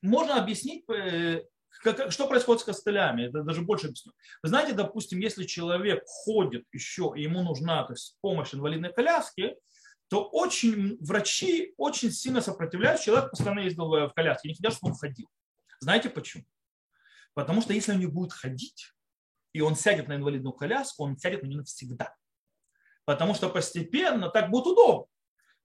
[0.02, 1.42] можно объяснить, э,
[1.80, 3.28] что происходит с костылями.
[3.28, 4.12] Это даже больше объясню.
[4.42, 9.56] Вы знаете, допустим, если человек ходит еще, и ему нужна то есть, помощь инвалидной коляски,
[10.08, 13.06] то очень врачи очень сильно сопротивляются.
[13.06, 15.28] Человек постоянно ездил в коляске, не хотят, чтобы он ходил.
[15.80, 16.44] Знаете почему?
[17.34, 18.92] Потому что если он не будет ходить,
[19.52, 22.14] и он сядет на инвалидную коляску, он сядет на нее навсегда.
[23.04, 25.06] Потому что постепенно так будет удобно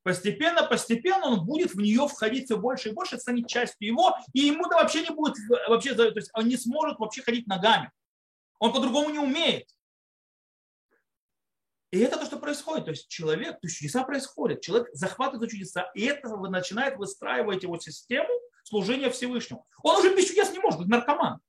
[0.03, 4.41] постепенно, постепенно он будет в нее входить все больше и больше, станет частью его, и
[4.41, 5.35] ему да вообще не будет,
[5.67, 7.91] вообще, то есть он не сможет вообще ходить ногами.
[8.59, 9.67] Он по-другому не умеет.
[11.91, 12.85] И это то, что происходит.
[12.85, 14.61] То есть человек, то есть чудеса происходят.
[14.61, 18.29] Человек захватывает чудеса, и это начинает выстраивать его систему
[18.63, 19.67] служения Всевышнему.
[19.83, 21.39] Он уже без чудес не может, быть наркоман.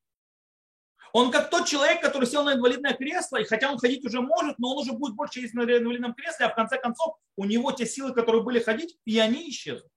[1.15, 4.59] Он как тот человек, который сел на инвалидное кресло, и хотя он ходить уже может,
[4.59, 7.71] но он уже будет больше ездить на инвалидном кресле, а в конце концов у него
[7.71, 9.89] те силы, которые были ходить, и они исчезнут.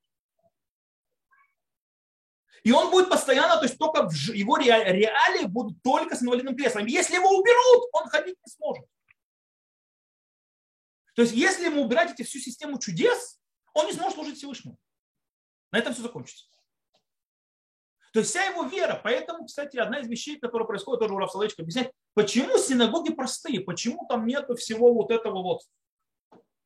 [2.61, 6.85] И он будет постоянно, то есть только в его реалии будут только с инвалидным креслом.
[6.85, 8.85] Если его уберут, он ходить не сможет.
[11.15, 13.39] То есть если ему убирать эти всю систему чудес,
[13.73, 14.77] он не сможет служить Всевышнему.
[15.71, 16.45] На этом все закончится.
[18.17, 18.99] То есть вся его вера.
[19.03, 24.07] Поэтому, кстати, одна из вещей, которая происходит, тоже у Равсалычка объясняет, почему синагоги простые, почему
[24.09, 25.61] там нету всего вот этого вот.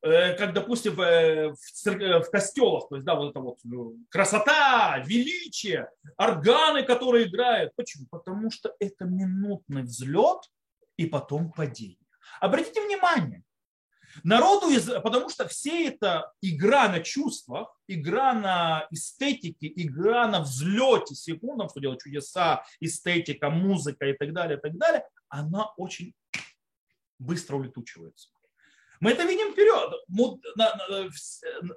[0.01, 5.89] э, как, допустим, в, в костелах, то есть, да, вот это вот ну, красота, величие,
[6.15, 7.75] органы, которые играют.
[7.75, 8.05] Почему?
[8.09, 10.49] Потому что это минутный взлет
[10.95, 11.97] и потом падение.
[12.39, 13.43] Обратите внимание,
[14.23, 21.15] Народу, из, потому что все это игра на чувствах, игра на эстетике, игра на взлете
[21.15, 26.13] секундам, что делать чудеса, эстетика, музыка и так далее, и так далее, она очень
[27.19, 28.29] быстро улетучивается.
[28.99, 29.93] Мы это видим вперед.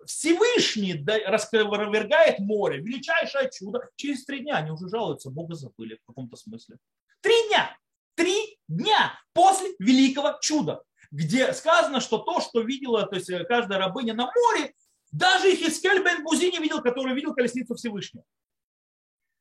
[0.05, 3.81] Всевышний распровергает море, величайшее чудо.
[3.97, 6.77] Через три дня они уже жалуются, Бога забыли в каком-то смысле.
[7.20, 7.77] Три дня!
[8.14, 10.83] Три дня после великого чуда
[11.14, 14.74] где сказано, что то, что видела то есть э, каждая рабыня на море,
[15.12, 18.24] даже Хискель бен Бузи не видел, который видел колесницу Всевышнего.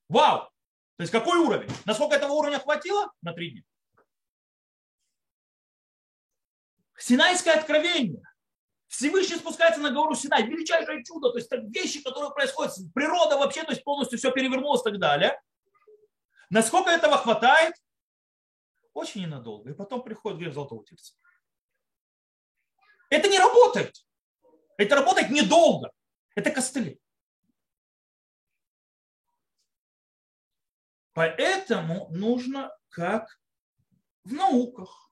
[0.07, 0.51] Вау!
[0.97, 1.71] То есть какой уровень?
[1.85, 3.11] Насколько этого уровня хватило?
[3.23, 3.63] На три дня.
[6.95, 8.21] Синайское откровение.
[8.87, 10.43] Всевышний спускается на гору Синай.
[10.43, 11.31] Величайшее чудо.
[11.31, 12.71] То есть так вещи, которые происходят.
[12.93, 15.41] Природа вообще то есть полностью все перевернулась и так далее.
[16.51, 17.73] Насколько этого хватает?
[18.93, 19.71] Очень ненадолго.
[19.71, 21.15] И потом приходит грех золотого тельца.
[23.13, 23.93] Это не работает.
[24.75, 25.91] Это работает недолго.
[26.33, 26.99] Это костыли.
[31.13, 33.39] Поэтому нужно, как
[34.23, 35.11] в науках,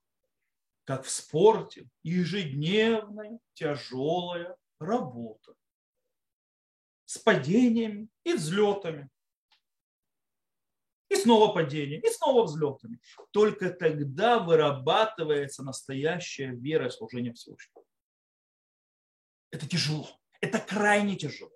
[0.84, 5.54] как в спорте, ежедневная тяжелая работа
[7.06, 9.12] с падениями и взлетами.
[11.08, 13.00] И снова падение, и снова взлетами.
[13.30, 17.86] Только тогда вырабатывается настоящая вера и служение Всевышнему.
[19.52, 20.10] Это тяжело.
[20.40, 21.52] Это крайне тяжело.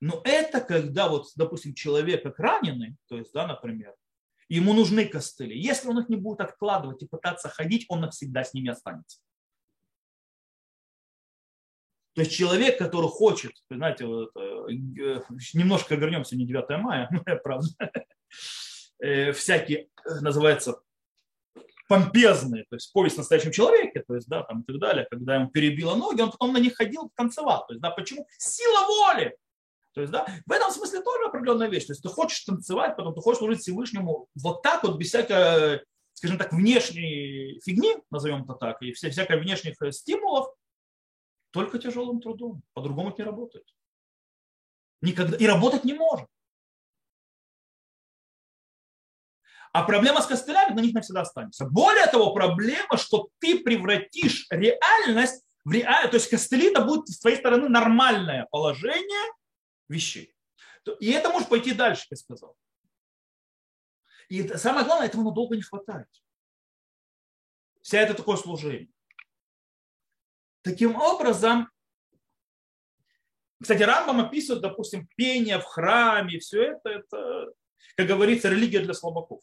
[0.00, 3.94] Но это когда, вот, допустим, человек как раненый, то есть, да, например,
[4.48, 5.58] ему нужны костыли.
[5.58, 9.20] Если он их не будет откладывать и пытаться ходить, он навсегда с ними останется.
[12.14, 14.66] То есть человек, который хочет, знаете, вот, э,
[15.54, 17.08] немножко вернемся, не 9 мая,
[17.44, 17.68] правда,
[19.00, 20.82] э, всякие, э, называется,
[21.88, 25.36] помпезные, то есть повесть о настоящем человеке, то есть, да, там и так далее, когда
[25.36, 27.66] ему перебило ноги, он потом на них ходил, танцевал.
[27.66, 28.26] То есть, да, почему?
[28.38, 29.36] Сила воли.
[29.94, 31.86] То есть, да, в этом смысле тоже определенная вещь.
[31.86, 35.82] То есть, ты хочешь танцевать, потом ты хочешь служить Всевышнему вот так вот, без всякой,
[36.12, 40.54] скажем так, внешней фигни, назовем это так, и всякой внешних стимулов,
[41.50, 42.62] только тяжелым трудом.
[42.74, 43.64] По-другому это не работает.
[45.00, 45.36] Никогда.
[45.36, 46.28] И работать не может.
[49.72, 51.66] А проблема с костылями на них навсегда останется.
[51.66, 56.10] Более того, проблема, что ты превратишь реальность в реальность.
[56.10, 59.32] То есть костыли это будет с твоей стороны нормальное положение
[59.88, 60.34] вещей.
[61.00, 62.56] И это может пойти дальше, я сказал.
[64.28, 66.08] И самое главное, этого надолго не хватает.
[67.82, 68.90] Вся это такое служение.
[70.62, 71.70] Таким образом,
[73.60, 77.52] кстати, Рамбам описывает, допустим, пение в храме, все это, это,
[77.96, 79.42] как говорится, религия для слабаков.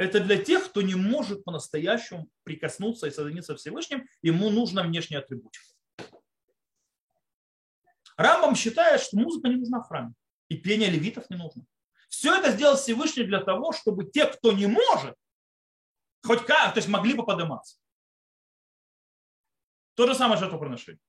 [0.00, 5.66] Это для тех, кто не может по-настоящему прикоснуться и соединиться Всевышним, ему нужна внешняя атрибутика.
[8.16, 10.14] Рамбам считает, что музыка не нужна в храме,
[10.48, 11.66] и пение левитов не нужно.
[12.08, 15.16] Все это сделал Всевышний для того, чтобы те, кто не может,
[16.24, 17.76] хоть как, то есть могли бы подниматься.
[19.96, 21.02] То же самое жертвоприношение.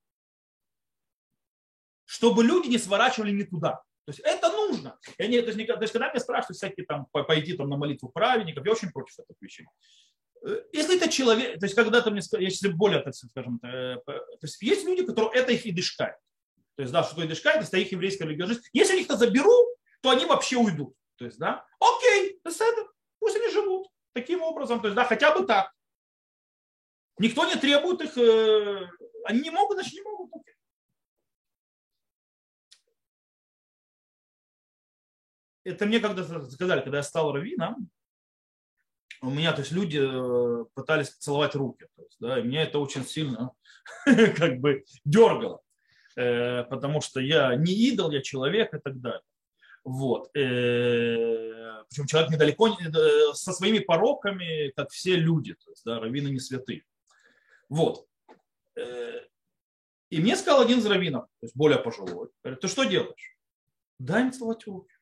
[2.04, 3.82] Чтобы люди не сворачивали не туда.
[4.05, 4.97] То есть это нужно.
[5.17, 8.09] Я не, то, есть, то есть, когда меня спрашивают всякие там, пойти там, на молитву
[8.09, 9.67] праведников, я очень против этих вещей.
[10.43, 14.61] Э, если это человек, то есть когда-то мне если более, так скажем, э, то есть
[14.61, 16.17] есть люди, которые это их и дышкает.
[16.75, 19.53] То есть, да, что дышкает, это их еврейская религия Если они их-то заберу,
[20.01, 20.95] то они вообще уйдут.
[21.17, 25.71] То есть, да, окей, пусть они живут таким образом, то есть, да, хотя бы так.
[27.19, 28.89] Никто не требует их, э,
[29.25, 30.31] они не могут, значит не могут.
[35.63, 37.89] Это мне когда сказали, когда я стал раввином,
[39.21, 42.80] у меня, то есть люди э, пытались целовать руки, то есть, да, и меня это
[42.80, 43.52] очень сильно
[44.06, 45.62] как бы дергало,
[46.15, 49.21] э, потому что я не идол, я человек и так далее.
[49.84, 50.36] Вот.
[50.36, 52.76] Э, Причем человек недалеко
[53.34, 56.84] со своими пороками, как все люди, то есть, да, раввины не святые.
[57.69, 58.08] Вот.
[60.10, 63.38] И мне сказал один из раввинов, то есть более пожилой, говорит, ты что делаешь?
[64.00, 64.93] Дай мне целовать руки.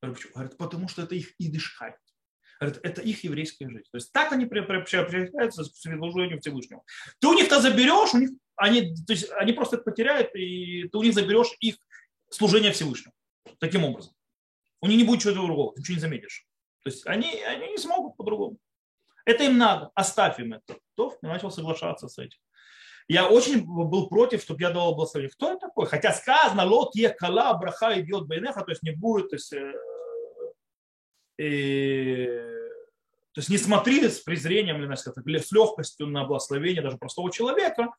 [0.00, 0.32] Почему?
[0.34, 1.96] Говорит, потому что это их идышхайт.
[2.58, 3.88] Говорит, это их еврейская жизнь.
[3.90, 6.82] То есть так они приобщаются к служению Всевышнего.
[7.18, 10.98] Ты у них-то заберешь, у них, они, то есть они просто это потеряют, и ты
[10.98, 11.76] у них заберешь их
[12.30, 13.14] служение Всевышнему.
[13.58, 14.12] Таким образом.
[14.82, 16.46] У них не будет чего-то другого, ты ничего не заметишь.
[16.82, 18.58] То есть они, они не смогут по-другому.
[19.26, 20.78] Это им надо, оставь им это.
[20.94, 22.38] То я начал соглашаться с этим.
[23.08, 25.32] Я очень был против, чтобы я давал благословение.
[25.32, 25.86] Кто это такой?
[25.86, 29.52] Хотя сказано, лот е кала браха идет байнеха, то есть не будет, то есть,
[31.40, 32.60] э,
[33.32, 37.92] то есть не смотри с презрением или с легкостью на благословение даже простого человека.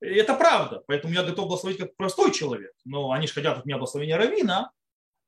[0.00, 0.82] И это правда.
[0.86, 2.72] Поэтому я готов благословить как простой человек.
[2.84, 4.70] Но они же хотят от меня благословения равина.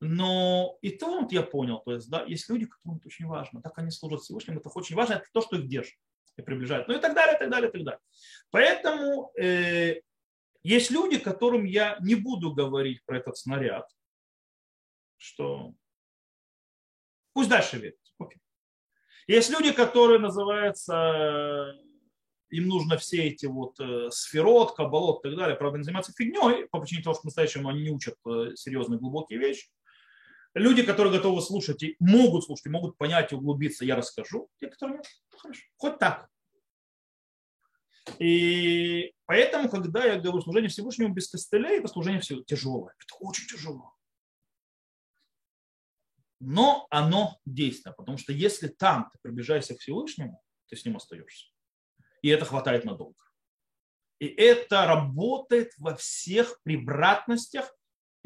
[0.01, 3.63] Но и то вот я понял, то есть, да, есть люди, которым это очень важно,
[3.63, 5.97] так они служат Всевышнему, это очень важно, это то, что их держит
[6.37, 8.01] и приближает, ну и так далее, и так далее, и так далее.
[8.51, 10.03] Поэтому э,
[10.63, 13.89] есть люди, которым я не буду говорить про этот снаряд,
[15.17, 15.73] что
[17.37, 17.99] пусть дальше верят.
[18.19, 18.41] Окей.
[19.27, 21.75] Есть люди, которые называются,
[22.49, 26.67] им нужно все эти вот э, сферот, кабалот и так далее, правда, они занимаются фигней,
[26.69, 29.69] по причине того, что по-настоящему они не учат э, серьезные глубокие вещи.
[30.55, 34.49] Люди, которые готовы слушать и могут слушать, и могут понять и углубиться, я расскажу.
[34.59, 35.61] Те, которые нет, хорошо.
[35.77, 36.31] Хоть так.
[38.19, 42.95] И поэтому, когда я говорю служение Всевышнему без костылей, это служение все тяжелое.
[42.99, 43.93] Это очень тяжело.
[46.41, 51.47] Но оно действенно, потому что если там ты приближаешься к Всевышнему, ты с ним остаешься.
[52.23, 53.23] И это хватает надолго.
[54.19, 57.73] И это работает во всех превратностях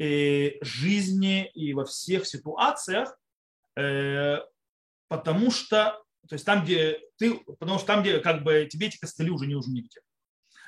[0.03, 3.15] Э, жизни и во всех ситуациях,
[3.77, 4.39] э,
[5.07, 8.97] потому что, то есть там, где ты, потому что там, где как бы тебе эти
[8.97, 10.01] костыли уже не нужны нигде.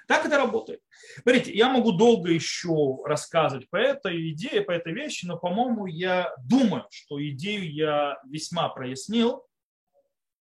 [0.07, 0.81] Так это работает.
[1.21, 6.33] Смотрите, я могу долго еще рассказывать по этой идее, по этой вещи, но, по-моему, я
[6.43, 9.45] думаю, что идею я весьма прояснил.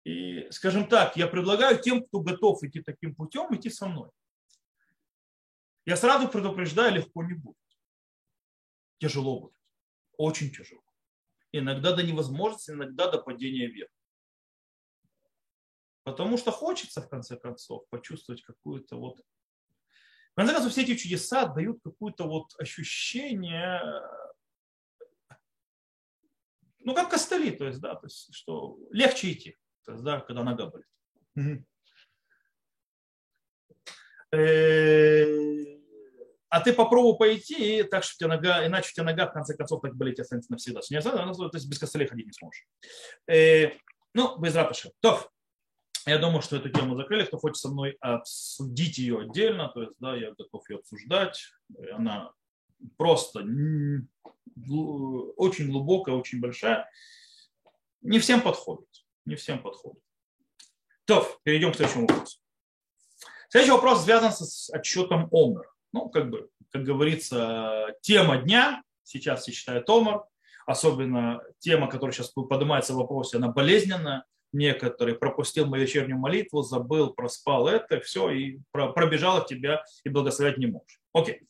[0.05, 4.09] И, скажем так, я предлагаю тем, кто готов идти таким путем, идти со мной.
[5.85, 7.55] Я сразу предупреждаю, легко не будет
[8.99, 9.55] тяжело будет.
[10.17, 10.83] Очень тяжело.
[11.51, 13.89] Иногда до невозможности, иногда до падения вверх.
[16.03, 19.21] Потому что хочется, в конце концов, почувствовать какую-то вот...
[20.39, 23.81] Конце концов, все эти чудеса дают какое-то вот ощущение,
[26.79, 30.43] ну, как костыли, то есть, да, то есть, что легче идти, то есть, да, когда
[30.43, 30.87] нога болит
[36.51, 39.33] а ты попробуй пойти, и так что у тебя нога, иначе у тебя нога в
[39.33, 40.79] конце концов так болеть останется навсегда.
[40.79, 42.65] То есть без костылей ходить не сможешь.
[43.27, 43.71] Э,
[44.13, 44.91] ну, без ратыши.
[45.01, 45.29] То,
[46.05, 47.25] я думаю, что эту тему закрыли.
[47.25, 51.41] Кто хочет со мной обсудить ее отдельно, то есть, да, я готов ее обсуждать.
[51.91, 52.31] Она
[52.97, 53.39] просто
[55.37, 56.89] очень глубокая, очень большая.
[58.01, 58.87] Не всем подходит.
[59.25, 60.01] Не всем подходит.
[61.05, 62.39] То, перейдем к следующему вопросу.
[63.49, 69.51] Следующий вопрос связан с отчетом Омер ну, как бы, как говорится, тема дня, сейчас все
[69.51, 70.23] читают Омар,
[70.65, 77.13] особенно тема, которая сейчас поднимается в вопросе, она болезненная, некоторые пропустил мою вечернюю молитву, забыл,
[77.13, 80.99] проспал это, все, и пробежал от тебя, и благословлять не можешь.
[81.13, 81.41] Окей.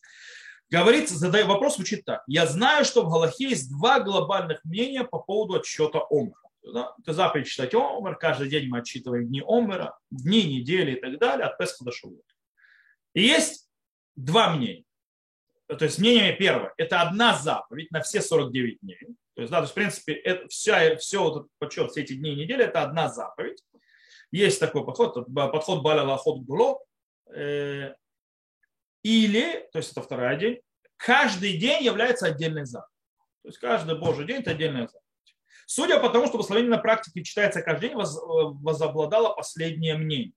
[0.70, 2.24] Говорится, задаю вопрос, звучит так.
[2.28, 6.36] Я знаю, что в Галахе есть два глобальных мнения по поводу отсчета Омара.
[6.62, 6.94] Да?
[7.02, 11.48] Это заповедь читать Омар, каждый день мы отсчитываем дни Омара, дни, недели и так далее,
[11.48, 12.34] от Песха до Шавута.
[13.16, 13.68] И есть
[14.16, 14.86] два мнения.
[15.68, 18.98] То есть мнение первое, это одна заповедь на все 49 дней.
[19.40, 22.12] То есть, да, то есть, в принципе, это, вся, все вот этот подсчет, все эти
[22.12, 23.64] дни недели, это одна заповедь.
[24.32, 26.80] Есть такой подход, подход Баля Лахот Гуло.
[27.34, 27.94] Э,
[29.02, 30.60] или, то есть это второй день,
[30.98, 32.94] каждый день является отдельной заповедью.
[33.44, 35.38] То есть каждый Божий день это отдельная заповедь.
[35.66, 40.34] Судя по тому, что благословение на практике читается каждый день, возобладало последнее мнение.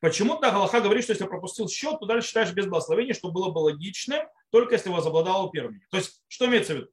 [0.00, 3.58] Почему-то Галаха говорит, что если пропустил счет, то дальше считаешь без благословения, что было бы
[3.58, 5.82] логичным, только если возобладал первым.
[5.90, 6.88] То есть, что имеется в виду?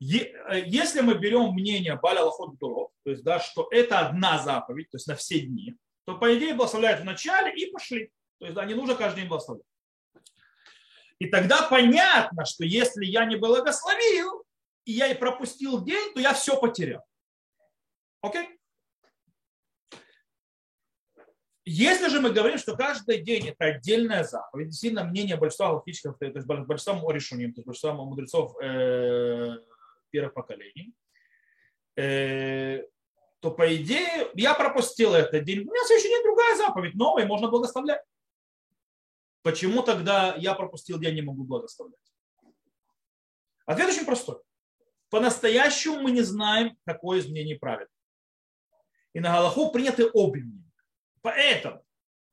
[0.00, 4.90] Э, если мы берем мнение Баля Лахот Дуров, то есть, да, что это одна заповедь,
[4.90, 8.10] то есть на все дни, то, по идее, благословляют в начале и пошли.
[8.38, 9.66] То есть, да, не нужно каждый день благословлять.
[11.18, 14.44] И тогда понятно, что если я не благословил,
[14.86, 17.04] и я и пропустил день, то я все потерял.
[18.22, 18.48] Окей?
[21.66, 26.24] Если же мы говорим, что каждый день это отдельная заповедь, действительно мнение большинства галактических, то
[26.24, 29.58] есть большинства решений, то есть большинства мудрецов э,
[30.10, 30.94] первых поколений,
[31.96, 32.84] э,
[33.40, 35.60] то по идее я пропустил этот день.
[35.60, 38.02] У меня все еще нет другая заповедь, новая, можно благословлять.
[39.42, 41.98] Почему тогда я пропустил день, не могу благословлять?
[43.64, 44.36] Ответ очень простой.
[45.08, 47.90] По-настоящему мы не знаем, какое из мнений правильно.
[49.12, 50.70] И на Галаху приняты обе мнения.
[51.22, 51.82] Поэтому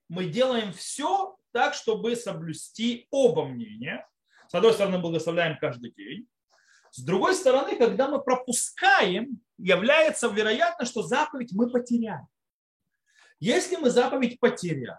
[0.09, 4.07] мы делаем все так, чтобы соблюсти оба мнения.
[4.47, 6.28] С одной стороны, благословляем каждый день.
[6.91, 12.27] С другой стороны, когда мы пропускаем, является вероятно, что заповедь мы потеряем.
[13.39, 14.97] Если мы заповедь потеряли,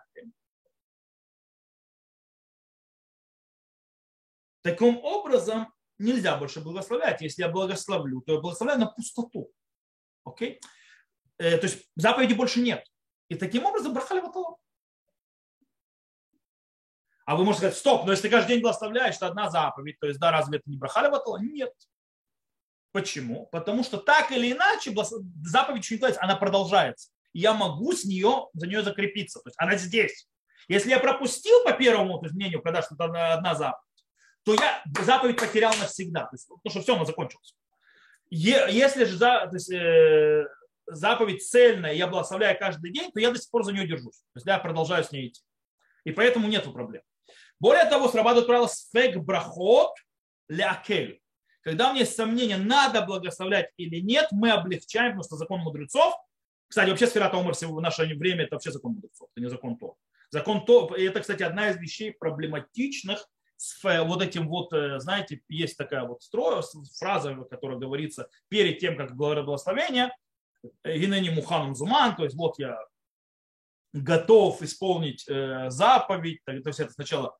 [4.63, 7.21] таким образом нельзя больше благословлять.
[7.21, 9.51] Если я благословлю, то я благословляю на пустоту.
[10.25, 10.61] Окей?
[11.39, 12.87] Э, то есть заповеди больше нет.
[13.29, 14.58] И таким образом брахали ваталом.
[17.29, 20.19] А вы можете сказать, стоп, но если каждый день благословляешь, это одна заповедь, то есть
[20.19, 21.45] да, разве это не брахали ваталом?
[21.53, 21.71] Нет.
[22.91, 23.51] Почему?
[23.53, 24.95] Потому что так или иначе
[25.45, 27.11] заповедь еще не является, она продолжается.
[27.35, 29.41] И я могу с нее, за нее закрепиться.
[29.41, 30.27] То есть она здесь.
[30.69, 34.07] Если я пропустил по первому то есть, мнению, когда что-то одна заповедь,
[34.45, 36.23] то я заповедь потерял навсегда.
[36.23, 37.55] То есть, потому что все, она закончилась.
[38.31, 40.47] Если же за, то есть, э,
[40.87, 44.17] заповедь цельная, я благословляю каждый день, то я до сих пор за нее держусь.
[44.33, 45.43] То есть я продолжаю с ней идти.
[46.05, 47.03] И поэтому нет проблем.
[47.61, 49.95] Более того, срабатывает правило сфек брахот
[50.49, 51.21] лякель.
[51.63, 56.15] Когда у меня есть сомнения, надо благословлять или нет, мы облегчаем, потому что закон мудрецов,
[56.69, 59.97] кстати, вообще сфера Томар в наше время это вообще закон мудрецов, это не закон То.
[60.31, 65.41] Закон То, и это, кстати, одна из вещей проблематичных с вот этим вот, э, знаете,
[65.49, 66.63] есть такая вот строя,
[66.99, 70.15] фраза, которая говорится перед тем, как говорят благословение,
[70.85, 72.79] Гинени Муханом Зуман, то есть вот я
[73.93, 77.37] готов исполнить э, заповедь, то есть это сначала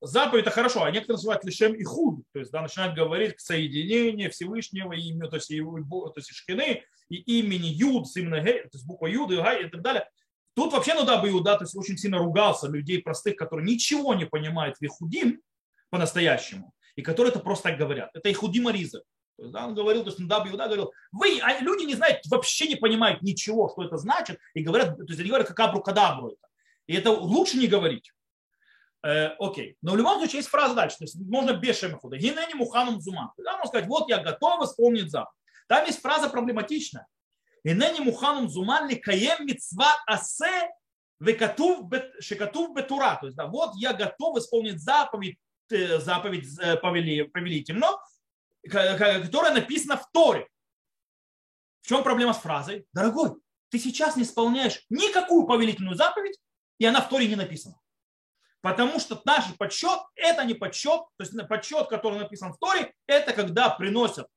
[0.00, 3.40] заповедь это хорошо, а некоторые называют лишем и худ, то есть да, начинают говорить к
[3.40, 8.62] соединению Всевышнего имени, то есть, и, то есть шкины, и имени Юд, с именно Гей,
[8.62, 10.08] то есть буква Юд и Гай и так далее.
[10.54, 14.14] Тут вообще ну да бы Иуда то есть очень сильно ругался людей простых, которые ничего
[14.14, 15.40] не понимают в Ихудим
[15.90, 18.10] по-настоящему, и которые это просто так говорят.
[18.14, 19.02] Это Ихудим Ариза.
[19.36, 22.76] Да, он говорил, то есть Надаб Иуда говорил, вы, а люди не знают, вообще не
[22.76, 26.48] понимают ничего, что это значит, и говорят, то есть они говорят, как абру-кадабру это.
[26.86, 28.12] И это лучше не говорить.
[29.02, 29.76] Э, окей.
[29.82, 30.98] Но в любом случае есть фраза дальше.
[30.98, 32.16] То есть можно без шемахуда.
[32.16, 33.30] Гинени муханом зуман.
[33.36, 35.36] Тогда можно сказать, вот я готов исполнить заповедь.
[35.68, 37.06] Там есть фраза проблематичная.
[37.64, 40.70] Гинени муханом зуман ли каем мицват асе
[42.20, 43.16] шекатув бетура.
[43.16, 45.38] То есть, да, вот я готов исполнить заповедь,
[45.70, 47.88] э, заповедь э, повелительно,
[48.68, 50.46] которая написана в Торе.
[51.82, 52.86] В чем проблема с фразой?
[52.92, 53.36] Дорогой,
[53.70, 56.38] ты сейчас не исполняешь никакую повелительную заповедь,
[56.78, 57.80] и она в Торе не написана.
[58.62, 63.32] Потому что наш подсчет– это не подсчет, то есть подсчет, который написан в Торе, это
[63.32, 64.28] когда приносят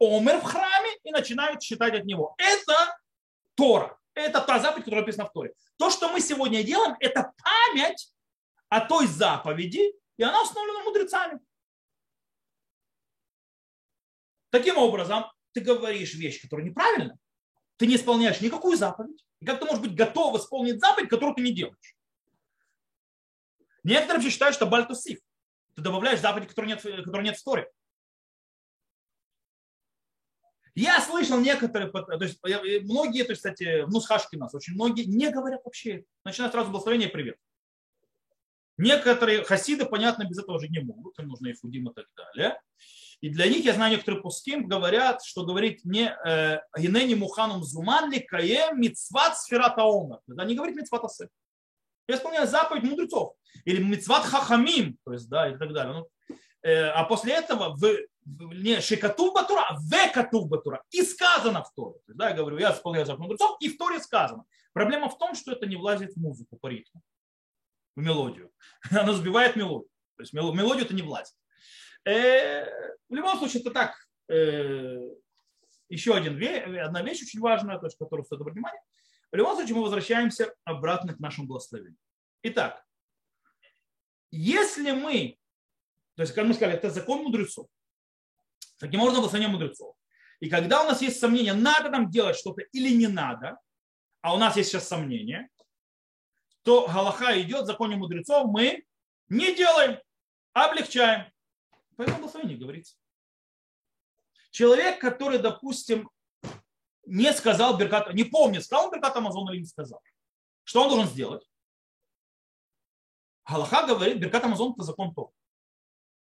[0.00, 2.34] омер в храме и начинают считать от него.
[2.38, 2.98] Это
[3.54, 3.98] Тора.
[4.14, 5.54] Это та заповедь, которая написана в Торе.
[5.76, 8.12] То, что мы сегодня делаем, это память
[8.68, 11.40] о той заповеди, и она установлена мудрецами.
[14.50, 17.16] Таким образом, ты говоришь вещь, которая неправильна,
[17.76, 19.24] ты не исполняешь никакую заповедь.
[19.40, 21.97] И как ты можешь быть готов исполнить заповедь, которую ты не делаешь?
[23.84, 25.18] Некоторые вообще считают, что бальтусиф.
[25.74, 27.70] Ты добавляешь заповедь, которой нет, которой нет в сторе.
[30.74, 32.40] Я слышал некоторые, то есть
[32.84, 36.04] многие, то есть, кстати, в Нусхашке нас очень многие не говорят вообще.
[36.24, 37.36] Начинают сразу благословение привет.
[38.76, 42.60] Некоторые хасиды, понятно, без этого жить не могут, им нужно и фудим и так далее.
[43.20, 48.20] И для них, я знаю, некоторые пуским говорят, что говорить не э, гинени муханум зуманли
[48.20, 50.20] каем мицват сферата омер.
[50.28, 51.28] Да не говорит мицват асе.
[52.08, 53.34] Я исполняю заповедь мудрецов.
[53.64, 55.92] Или мицват хахамим, то есть, да, и так далее.
[55.94, 57.80] Ну, э, а после этого в,
[58.24, 60.82] в не шикатув батура, а векатув батура.
[60.90, 62.00] И сказано в Торе.
[62.08, 64.44] есть, да, я говорю, я исполняю заповедь мудрецов, и в Торе сказано.
[64.72, 67.02] Проблема в том, что это не влазит в музыку по ритму,
[67.94, 68.50] в мелодию.
[68.90, 69.90] Она сбивает мелодию.
[70.16, 71.34] То есть мелодию это не влазит.
[72.04, 72.64] Э,
[73.08, 73.94] в любом случае, это так,
[74.28, 75.10] э,
[75.90, 76.34] еще один,
[76.78, 78.82] одна вещь очень важная, то есть, которую стоит обратить внимание.
[79.30, 81.98] В любом случае, мы возвращаемся обратно к нашему благословению.
[82.42, 82.84] Итак,
[84.30, 85.38] если мы,
[86.14, 87.68] то есть, как мы сказали, это закон мудрецов,
[88.78, 89.94] таким образом благословение мудрецов.
[90.40, 93.58] И когда у нас есть сомнение, надо нам делать что-то или не надо,
[94.20, 95.48] а у нас есть сейчас сомнение,
[96.62, 98.84] то Галаха идет, в законе мудрецов, мы
[99.28, 99.98] не делаем,
[100.52, 101.30] облегчаем.
[101.96, 102.96] Поэтому благословение говорится.
[104.50, 106.08] Человек, который, допустим,
[107.08, 110.00] не сказал Беркат, не помнит, сказал он Беркат Амазон или не сказал.
[110.64, 111.48] Что он должен сделать?
[113.48, 115.32] Галаха говорит, Беркат Амазон это закон то.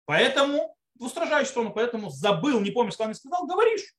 [0.06, 3.96] Поэтому в устражающую сторону, поэтому забыл, не помнишь, сказал, не сказал, говоришь.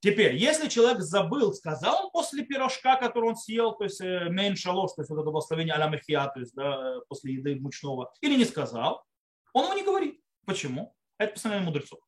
[0.00, 4.56] Теперь, если человек забыл, сказал он после пирожка, который он съел, то есть э, мейн
[4.56, 8.34] шалош, то есть вот это благословение аля махия, то есть да, после еды мучного, или
[8.34, 9.04] не сказал,
[9.52, 10.20] он ему не говорит.
[10.44, 10.96] Почему?
[11.18, 12.00] Это постановление мудрецов.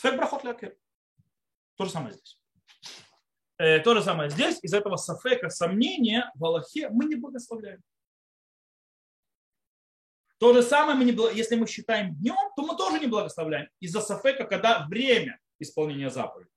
[0.00, 0.74] Сфек брахот лякер.
[1.76, 2.40] То же самое здесь.
[3.58, 4.58] Э, то же самое здесь.
[4.62, 7.82] Из этого сафека, сомнения в Аллахе мы не благословляем.
[10.38, 13.68] То же самое, мы не, если мы считаем днем, то мы тоже не благословляем.
[13.78, 16.50] Из-за сафека, когда время исполнения заповеди.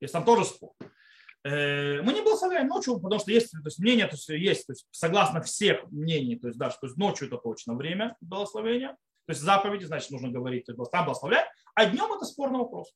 [0.00, 0.72] Есть там тоже спор.
[1.44, 4.72] Э, мы не благословляем ночью, потому что есть то есть, мнение, то есть, есть то
[4.72, 8.96] есть, согласно всех мнений, то есть, да, что ночью это точно время благословения.
[9.28, 12.94] То есть заповеди, значит, нужно говорить, там благословлять, а днем это спорный вопрос.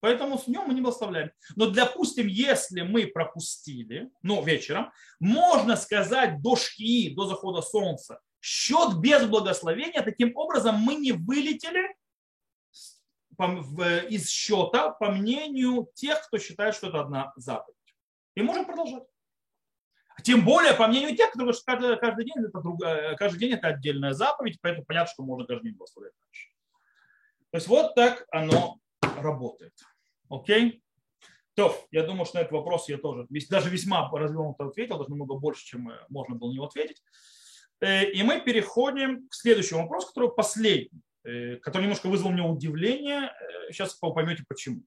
[0.00, 1.32] Поэтому с днем мы не благословляем.
[1.54, 8.96] Но, допустим, если мы пропустили, ну, вечером, можно сказать до шки, до захода солнца, счет
[9.00, 11.94] без благословения, таким образом мы не вылетели
[14.08, 17.76] из счета по мнению тех, кто считает, что это одна заповедь.
[18.34, 19.04] И можем продолжать.
[20.26, 24.12] Тем более, по мнению тех, которые каждый, каждый, день это другая, каждый день это отдельная
[24.12, 26.48] заповедь, поэтому понятно, что можно каждый день благословлять дальше.
[27.52, 29.72] То есть вот так оно работает.
[30.28, 30.82] Окей?
[31.54, 35.36] То, я думаю, что на этот вопрос я тоже даже весьма развернуто ответил, даже намного
[35.36, 37.00] больше, чем можно было на него ответить.
[37.78, 42.46] Э, и мы переходим к следующему вопросу, который последний, э, который немножко вызвал у меня
[42.46, 43.30] удивление.
[43.30, 44.82] Э, сейчас вы поймете почему.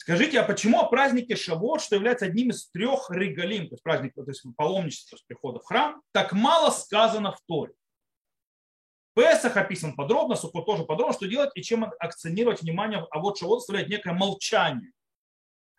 [0.00, 4.14] Скажите, а почему о празднике Шавот, что является одним из трех регалим, то есть праздник,
[4.14, 7.74] то есть паломничество с прихода в храм, так мало сказано в Торе?
[9.14, 13.60] Песах описан подробно, Сукот тоже подробно, что делать и чем акцентировать внимание, а вот Шавот
[13.60, 14.90] составляет некое молчание.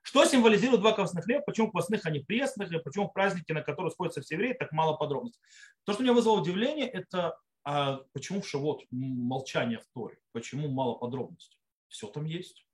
[0.03, 3.61] Что символизирует два квасных хлеба, почему квасных, а не пресных, и почему в празднике, на
[3.61, 5.41] которые сходятся все евреи, так мало подробностей.
[5.83, 10.93] То, что меня вызвало удивление, это а почему в Шавот молчание в Торе, почему мало
[10.93, 11.57] подробностей.
[11.87, 12.67] Все там есть.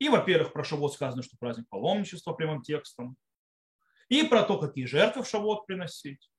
[0.00, 3.16] И, во-первых, про Шавот сказано, что праздник паломничества прямым текстом.
[4.08, 6.30] И про то, какие жертвы в Шавот приносить.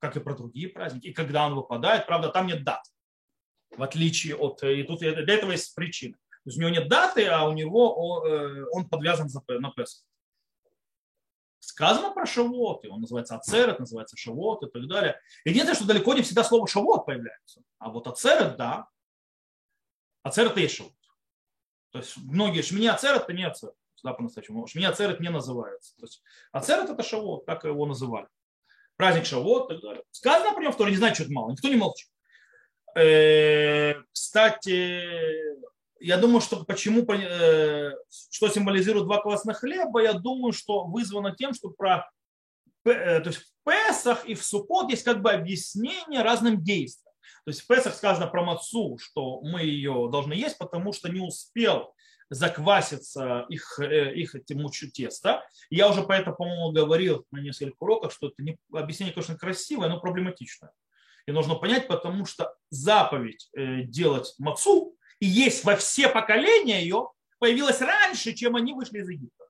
[0.00, 1.08] Как и про другие праздники.
[1.08, 2.06] И когда он выпадает.
[2.06, 2.82] Правда, там нет дат.
[3.70, 4.62] В отличие от...
[4.62, 6.16] И тут для этого есть причина.
[6.16, 10.06] То есть у него нет даты, а у него э, он подвязан на Песах.
[11.58, 15.20] Сказано про Шавот, и он называется Ацерет, называется Шавот и так далее.
[15.44, 17.62] Единственное, что далеко не всегда слово Шавот появляется.
[17.78, 18.88] А вот Ацерет, да.
[20.22, 20.95] Ацерет и Шавот.
[21.90, 23.74] То есть многие шмини ацерет это не ацерет.
[24.02, 24.66] Да, по-настоящему.
[24.66, 25.96] Шмини ацерет не называется.
[25.96, 26.22] То есть
[26.52, 28.28] ацерет это шавот, так его называли.
[28.96, 30.02] Праздник шавот и так далее.
[30.10, 31.50] Сказано про него, который не знает, что это мало.
[31.50, 32.08] Никто не молчит.
[32.96, 35.02] Э, кстати,
[36.00, 37.92] я думаю, что почему, э,
[38.30, 42.08] что символизирует два классных хлеба, я думаю, что вызвано тем, что про
[42.84, 47.05] э, то есть в Песах и в Суккот есть как бы объяснение разным действиям.
[47.46, 51.20] То есть в Песах сказано про мацу, что мы ее должны есть, потому что не
[51.20, 51.94] успел
[52.28, 55.46] закваситься их, э, их мучу теста.
[55.70, 59.88] Я уже по этому, по-моему, говорил на нескольких уроках, что это не, объяснение, конечно, красивое,
[59.88, 60.72] но проблематичное.
[61.26, 67.10] И нужно понять, потому что заповедь э, делать мацу и есть во все поколения ее
[67.38, 69.44] появилась раньше, чем они вышли из Египта.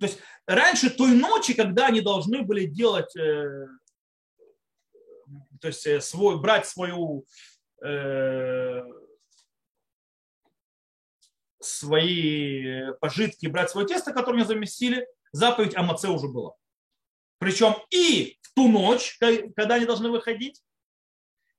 [0.00, 3.68] То есть раньше той ночи, когда они должны были делать э,
[5.64, 7.24] то есть э, свой, брать свою,
[7.82, 8.82] э,
[11.58, 16.52] свои пожитки, брать свое тесто, которое они заместили, заповедь о маце уже была.
[17.38, 19.16] Причем и в ту ночь,
[19.56, 20.62] когда они должны выходить,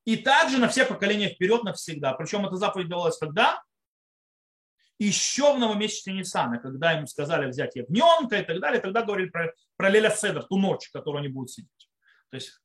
[0.03, 2.13] и также на все поколения вперед навсегда.
[2.13, 3.63] Причем эта заповедь давалась когда?
[4.99, 9.51] Еще в новомесячце Ниссана, когда ему сказали взять ягненка и так далее, тогда говорили про,
[9.77, 11.89] про Леля Седер, ту ночь, которую они будут сидеть.
[12.29, 12.59] То есть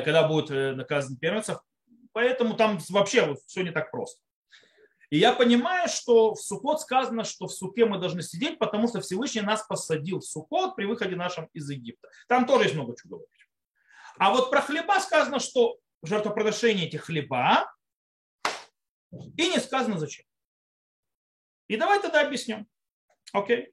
[0.00, 1.58] когда будет э, наказан первенцев.
[2.12, 4.18] Поэтому там вообще все не так просто.
[5.10, 9.00] И я понимаю, что в Сукот сказано, что в Суке мы должны сидеть, потому что
[9.00, 12.08] Всевышний нас посадил в Сукот при выходе нашем из Египта.
[12.28, 13.30] Там тоже есть много чего говорить.
[14.18, 17.70] А вот про хлеба сказано, что жертвоприношение этих хлеба,
[19.12, 20.24] и не сказано зачем.
[21.68, 22.66] И давай тогда объясним.
[23.32, 23.72] Окей.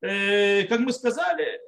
[0.00, 1.60] Э, как мы сказали,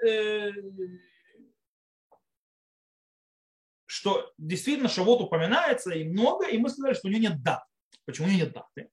[4.01, 7.63] что действительно Шавот упоминается и много, и мы сказали, что у него нет дат.
[8.07, 8.91] Почему у него нет даты?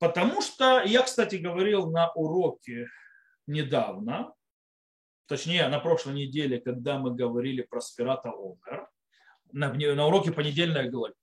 [0.00, 2.88] Потому что я, кстати, говорил на уроке
[3.46, 4.34] недавно,
[5.26, 8.88] точнее на прошлой неделе, когда мы говорили про Спирата Омер,
[9.52, 11.14] на, на уроке понедельной главе,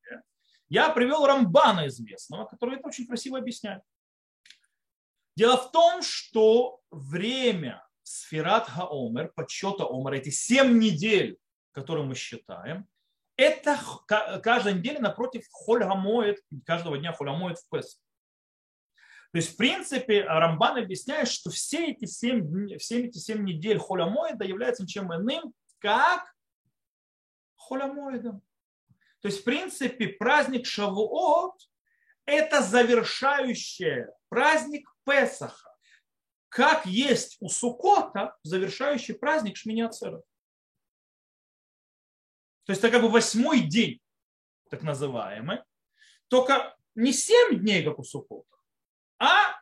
[0.69, 3.83] я привел Рамбана известного, который это очень красиво объясняет.
[5.35, 11.37] Дело в том, что время Сферат Хаомер, подсчета Омера, эти семь недель
[11.71, 12.87] который мы считаем,
[13.35, 13.79] это
[14.43, 18.01] каждая неделя напротив хольгамоет, каждого дня хольгамоет в Песах.
[19.31, 24.43] То есть, в принципе, Рамбан объясняет, что все эти семь, все эти семь недель холямоида
[24.43, 26.33] являются ничем иным, как
[27.55, 28.41] холямоидом.
[29.21, 31.55] То есть, в принципе, праздник Шавуот–
[32.25, 35.69] это завершающий праздник Песаха.
[36.49, 40.23] Как есть у Сукота завершающий праздник Шминиацера.
[42.69, 43.99] То есть это как бы восьмой день,
[44.69, 45.63] так называемый.
[46.27, 48.57] Только не семь дней, как у Сукота,
[49.17, 49.59] а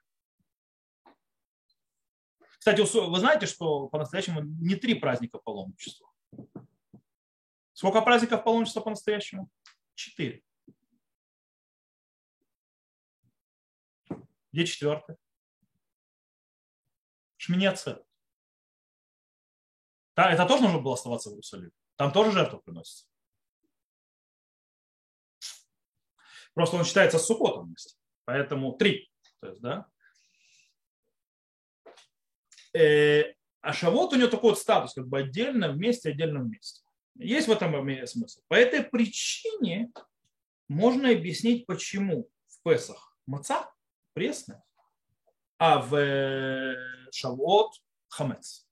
[2.59, 6.11] Кстати, вы знаете, что по-настоящему не три праздника паломничества.
[7.71, 9.49] Сколько праздников паломничества по-настоящему?
[9.95, 10.43] Четыре.
[14.51, 15.15] Где четвертый?
[17.37, 18.05] Шминеца.
[20.13, 21.71] Да, это тоже нужно было оставаться в Иерусалиме.
[21.97, 23.05] Там тоже жертва приносится.
[26.53, 27.95] Просто он считается с сукотом вместе.
[28.25, 29.11] Поэтому три.
[29.41, 29.87] То есть, да.
[32.73, 36.83] Э, а шавот у него такой вот статус, как бы отдельно вместе, отдельно вместе.
[37.15, 37.73] Есть в этом
[38.05, 38.41] смысл.
[38.47, 39.91] По этой причине
[40.67, 43.71] можно объяснить, почему в Песах маца
[44.13, 44.63] пресная,
[45.57, 46.75] а в э,
[47.11, 47.73] Шавот
[48.09, 48.66] хамец.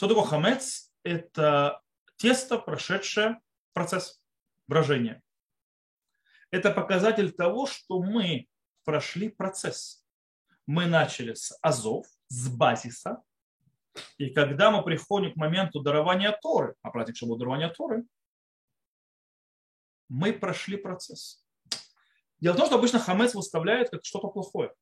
[0.00, 0.90] Что такое хамец?
[1.02, 1.82] Это
[2.16, 3.38] тесто, прошедшее
[3.74, 4.24] процесс
[4.66, 5.22] брожения.
[6.50, 8.48] Это показатель того, что мы
[8.84, 10.02] прошли процесс.
[10.64, 13.22] Мы начали с азов, с базиса,
[14.16, 18.06] и когда мы приходим к моменту дарования Торы, а праздник Шаббат дарования Торы,
[20.08, 21.46] мы прошли процесс.
[22.38, 24.74] Дело в том, что обычно хамец выставляет как что-то плохое.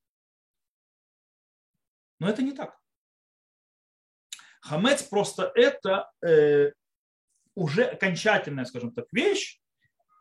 [2.21, 2.81] Но это не так.
[4.61, 6.73] Хамец просто это э,
[7.55, 9.61] уже окончательная, скажем так, вещь,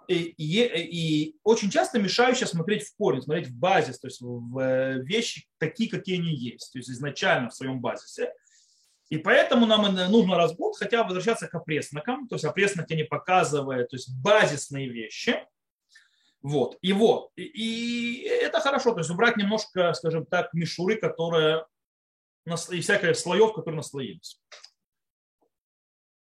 [0.08, 4.60] и, и, и очень часто мешающая смотреть в корень, смотреть в базис, то есть в
[4.60, 8.34] э, вещи такие, какие они есть, то есть изначально в своем базисе.
[9.10, 13.04] И поэтому нам нужно раз в год хотя возвращаться к опреснокам, то есть опресноки не
[13.04, 15.46] показывают, то есть базисные вещи,
[16.42, 16.78] вот.
[16.82, 17.32] И вот.
[17.36, 18.94] И, и это хорошо.
[18.94, 21.66] То есть убрать немножко, скажем так, мишуры, которые
[22.70, 24.42] и всякое слоев, которые наслоились.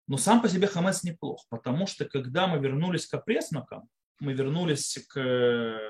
[0.07, 3.89] Но сам по себе хамец неплох, потому что когда мы вернулись к опреснокам,
[4.21, 5.81] мы вернулись к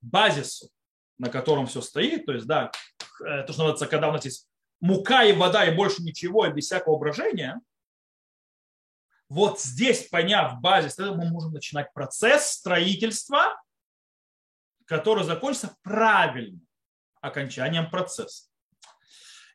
[0.00, 0.68] базису,
[1.18, 2.70] на котором все стоит, то есть, да,
[3.18, 4.48] то, что называется, когда у нас есть
[4.80, 7.60] мука и вода и больше ничего, и без всякого брожения–
[9.32, 13.58] вот здесь, поняв базис, мы можем начинать процесс строительства,
[14.84, 16.66] который закончится правильным
[17.22, 18.48] окончанием процесса.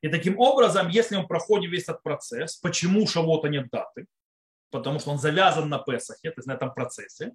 [0.02, 4.08] И таким образом, если мы проходим весь этот процесс, почему Шавота нет даты,
[4.72, 7.34] потому что он завязан на Песахе, то есть на этом процессе,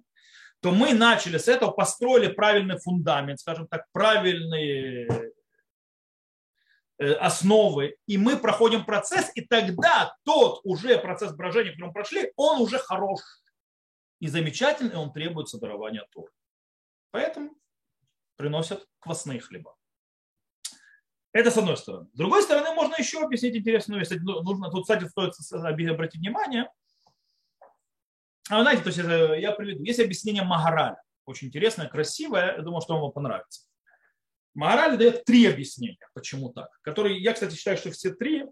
[0.61, 5.07] то мы начали с этого, построили правильный фундамент, скажем так, правильные
[6.99, 12.31] Э, основы, и мы проходим процесс, и тогда тот уже процесс брожения, который мы прошли,
[12.35, 13.19] он уже хорош
[14.19, 16.31] и замечательный, он требует дарования Торы.
[17.11, 17.57] Поэтому
[18.37, 19.75] приносят квасные хлеба.
[21.33, 22.07] Это с одной стороны.
[22.13, 24.09] С другой стороны, можно еще объяснить интересную вещь.
[24.21, 25.33] Ну, нужно, тут, кстати, стоит
[25.89, 26.69] обратить внимание.
[28.49, 28.99] А знаете, то есть
[29.41, 29.83] я приведу.
[29.83, 31.01] Есть объяснение Магараля.
[31.25, 32.57] Очень интересное, красивое.
[32.57, 33.67] Я думаю, что вам понравится.
[34.53, 36.69] Мораль дает три объяснения, почему так.
[36.81, 38.45] Которые, я, кстати, считаю, что все три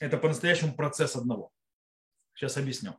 [0.00, 1.50] это по-настоящему процесс одного.
[2.34, 2.94] Сейчас объясню.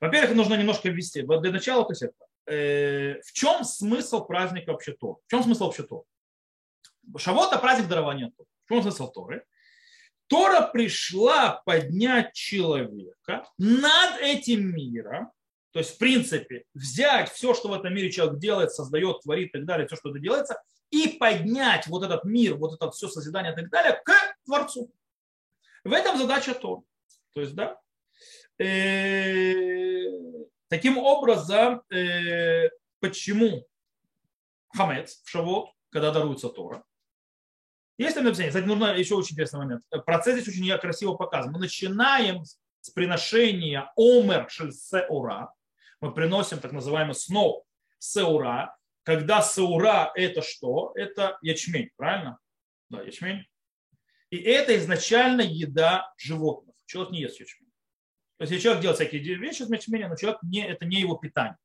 [0.00, 1.22] Во-первых, нужно немножко ввести.
[1.22, 5.20] Для начала, то есть это, э, в чем смысл праздника вообще то?
[5.26, 6.04] В чем смысл вообще то?
[7.16, 8.48] Шавот– это праздник дарования Торы.
[8.64, 9.44] В чем смысл Торы?
[10.28, 15.30] Тора пришла поднять человека над этим миром,
[15.70, 19.52] то есть, в принципе, взять все, что в этом мире человек делает, создает, творит и
[19.52, 23.52] так далее, все, что это делается, и поднять вот этот мир, вот это все созидание
[23.52, 24.12] и так далее к
[24.44, 24.90] Творцу.
[25.84, 26.82] В этом задача Тор.
[27.34, 27.78] То есть, да,
[28.58, 30.06] э,
[30.68, 33.66] таким образом, э, почему
[34.74, 36.84] хамец в Шавот, когда даруется Тора,
[37.98, 39.82] есть там написание, кстати, нужно еще очень интересный момент.
[40.04, 41.52] Процесс здесь очень красиво показан.
[41.52, 45.52] Мы начинаем с приношения омер шель сеура.
[46.00, 47.64] Мы приносим так называемый снов
[47.98, 48.76] сеура,
[49.06, 50.92] когда саура это что?
[50.96, 52.38] Это ячмень, правильно?
[52.90, 53.46] Да, ячмень.
[54.30, 56.74] И это изначально еда животных.
[56.86, 57.70] Человек не ест ячмень.
[58.38, 61.56] То есть человек делает всякие вещи с ячменем, но человек не, это не его питание.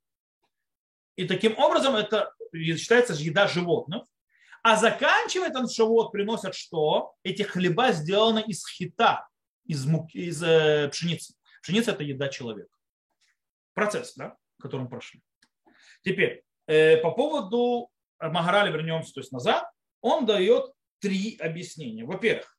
[1.16, 4.04] И таким образом это считается еда животных.
[4.62, 7.14] А заканчивает он шавот, приносят что?
[7.22, 9.28] Эти хлеба сделаны из хита,
[9.64, 11.34] из, муки, из э, пшеницы.
[11.62, 12.74] Пшеница– это еда человека.
[13.74, 15.22] Процесс, да, которым прошли.
[16.04, 17.90] Теперь, Э, по поводу
[18.20, 19.68] Магараля вернемся то есть назад,
[20.00, 22.04] он дает три объяснения.
[22.04, 22.56] Во-первых,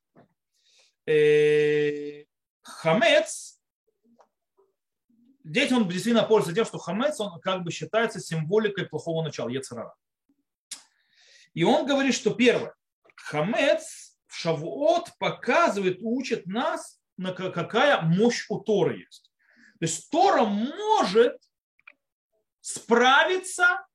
[1.05, 2.25] э,
[2.61, 3.61] хамец,
[5.43, 9.95] здесь он действительно пользуется тем, что хамец, он как бы считается символикой плохого начала, Ецерара.
[11.53, 12.73] И он говорит, что первое,
[13.15, 19.31] хамец в Шавуот показывает, учит нас, на какая мощь у Торы есть.
[19.79, 21.37] То есть Тора может
[22.61, 23.85] справиться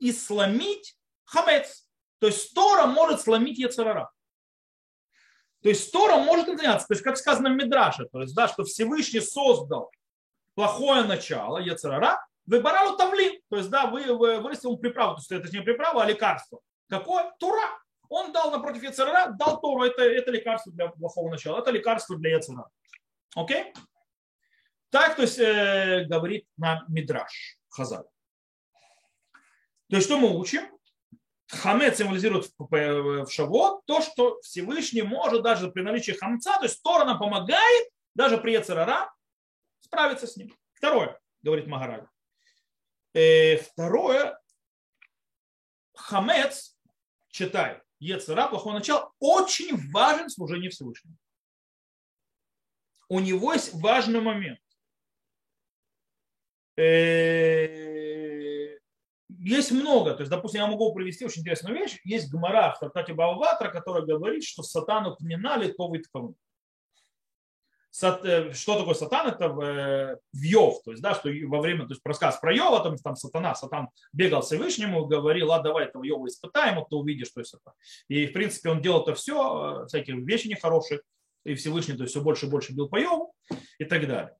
[0.00, 1.88] и сломить хамец.
[2.18, 4.10] То есть Тора может сломить Ецарара.
[5.62, 6.88] То есть Тора может им заняться.
[6.88, 9.92] То есть, как сказано в Мидраше, то есть, да, что Всевышний создал
[10.54, 13.40] плохое начало, Ецарара, выбирал тавлин.
[13.50, 15.16] То есть, да, вы вырастил приправу.
[15.16, 16.60] То есть, это не приправа, а лекарство.
[16.90, 17.32] Какое?
[17.38, 17.80] Тура.
[18.08, 19.84] Он дал напротив Ецарара, дал Тору.
[19.84, 21.60] Это, это лекарство для плохого начала.
[21.60, 22.68] Это лекарство для Ецарара.
[23.36, 23.72] Окей?
[24.90, 28.04] Так, то есть, э, говорит нам Мидраш, Хазаль.
[29.88, 30.62] То есть, что мы учим?
[31.46, 37.12] Хамед символизирует в Шавот то, что Всевышний может даже при наличии хамца, то есть Тора
[37.16, 39.12] помогает даже при Ецерара
[39.80, 40.56] справиться с ним.
[40.74, 42.06] Второе, говорит Магараль.
[43.14, 44.40] Э, второе,
[45.96, 46.78] хамец,
[47.30, 51.16] читай, Ецера, плохое начало, очень важен в служении Всевышнему.
[53.08, 54.60] У него есть важный момент.
[56.76, 57.90] Э,
[59.28, 60.14] есть много.
[60.14, 62.00] То есть, допустим, я могу привести очень интересную вещь.
[62.04, 66.36] Есть гмара в Тартате Бауватра, которая говорит, что сатану тминали то витковым.
[68.02, 69.28] Э, что такое сатан?
[69.28, 72.96] Это в Йов, то есть, да, что во время, то есть, рассказ про Йова, там,
[72.96, 77.40] там сатана, сатан бегал Всевышнему, говорил, а давай этого Йова испытаем, вот ты увидишь, что
[77.40, 77.74] есть это.
[78.08, 81.00] И, в принципе, он делал это все, э, всякие вещи нехорошие,
[81.44, 83.34] и Всевышний то есть, все больше и больше бил по Йову
[83.78, 84.36] и так далее.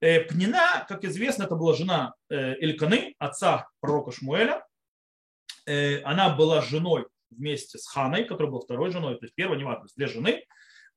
[0.00, 4.64] Э, Пнина, как известно, это была жена Эльканы, отца пророка Шмуэля.
[6.04, 9.86] Она была женой вместе с Ханой, которая была второй женой, то есть первая, не важно,
[9.96, 10.44] две жены.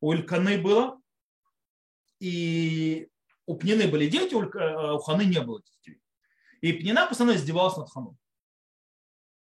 [0.02, 1.00] У Эльканы было
[2.26, 3.08] и
[3.46, 6.02] у Пнины были дети, у э, Ханы не было детей.
[6.62, 8.16] И Пнина постоянно издевалась над Ханой.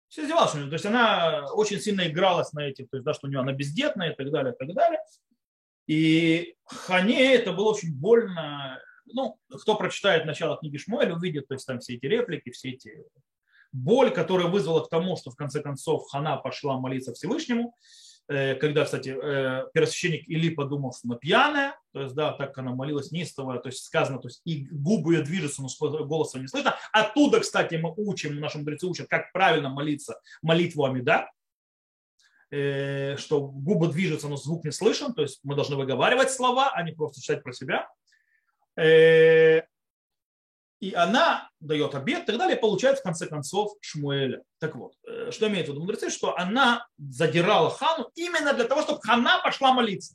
[0.09, 0.53] Все издевалась.
[0.53, 3.53] То есть она очень сильно игралась на этих, то есть, да, что у нее она
[3.53, 5.01] бездетная и так далее, и так далее.
[5.87, 8.79] И Хане это было очень больно.
[9.07, 13.03] Ну, кто прочитает начало книги Шмуэль, увидит, то есть там все эти реплики, все эти
[13.73, 17.75] боль, которая вызвала к тому, что в конце концов Хана пошла молиться Всевышнему.
[18.27, 22.75] Э, когда, кстати, э, первосвященник Или подумал, что она пьяная, то есть, да, так она
[22.75, 25.69] молилась неистово, то есть сказано, то есть и губы ее движутся, но
[26.05, 26.75] голоса не слышно.
[26.93, 31.31] Оттуда, кстати, мы учим, наши мудрецы учат, как правильно молиться молитву Амида,
[32.51, 36.83] э, что губы движутся, но звук не слышен, то есть мы должны выговаривать слова, а
[36.83, 37.89] не просто читать про себя
[40.85, 44.43] и она дает обед и так далее, получает в конце концов Шмуэля.
[44.59, 48.83] Так вот, э, что имеет в виду мудрецы, что она задирала хану именно для того,
[48.83, 50.15] чтобы хана пошла молиться.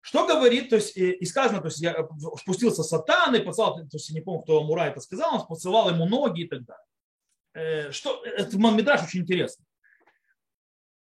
[0.00, 2.08] Что говорит, то есть, и сказано, то есть я э,
[2.40, 5.90] спустился сатан и поцеловал, то есть я не помню, кто Мура это сказал, он поцеловал
[5.90, 6.86] ему ноги и так далее.
[7.52, 9.62] Э, что, это Мамидраш очень интересно.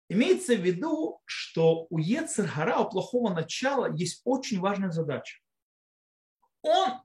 [0.09, 5.44] Имеется в виду, что у Ецергара, у плохого начала, есть очень важная задача
[6.65, 7.01] он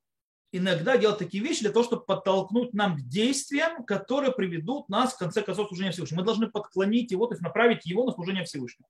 [0.51, 5.17] иногда делает такие вещи для того, чтобы подтолкнуть нам к действиям, которые приведут нас, в
[5.17, 6.21] конце концов, к служению Всевышнему.
[6.21, 8.89] Мы должны подклонить его, то есть направить его на служение Всевышнему.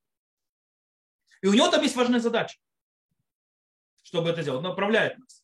[1.41, 2.57] И у него там есть важная задача,
[4.03, 4.59] чтобы это сделать.
[4.59, 5.43] Он направляет нас.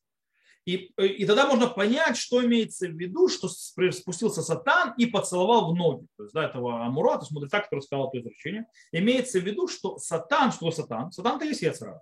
[0.65, 5.76] И, и тогда можно понять, что имеется в виду, что спустился сатан и поцеловал в
[5.76, 6.07] ноги.
[6.17, 8.65] То есть, да, этого Амура, то есть мудреца, который сказал это изречение.
[8.91, 11.11] Имеется в виду, что сатан, что сатан?
[11.11, 12.01] Сатан это есть яцера.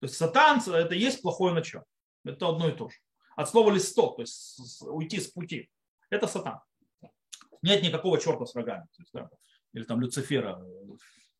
[0.00, 1.86] То есть сатан это есть плохое начало.
[2.28, 2.96] Это одно и то же.
[3.36, 5.70] От слова листок, то есть уйти с пути.
[6.10, 6.60] Это сатан.
[7.62, 8.86] Нет никакого черта с рогами.
[8.96, 9.30] То есть, да,
[9.72, 10.60] или там Люцифера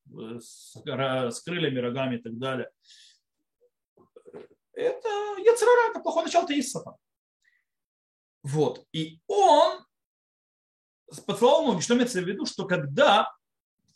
[0.07, 2.71] э, с, с крыльями, рогами и так далее.
[4.73, 5.09] Это
[5.39, 6.95] Яцерара, это плохое начало, это есть сатан.
[8.43, 8.87] Вот.
[8.93, 9.85] И он
[11.27, 11.83] поцеловал ноги.
[11.83, 12.47] Что имеется в виду?
[12.47, 13.33] Что когда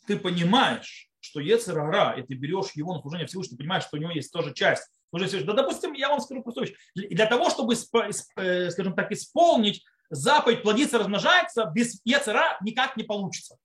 [0.07, 3.99] ты понимаешь, что Ецерара, и ты берешь его на служение Всевышнего, ты понимаешь, что у
[3.99, 5.43] него есть тоже часть уже все.
[5.43, 6.75] Да, допустим, я вам скажу простую вещь.
[6.95, 13.57] Для того, чтобы, э, скажем так, исполнить заповедь плодиться, размножается, без яцера никак не получится.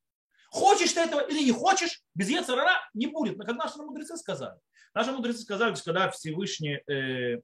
[0.50, 3.36] Хочешь ты этого или не хочешь, без яцера не будет.
[3.36, 4.58] Но как наши мудрецы сказали.
[4.94, 7.40] Наши мудрецы сказали, что когда Всевышний, э,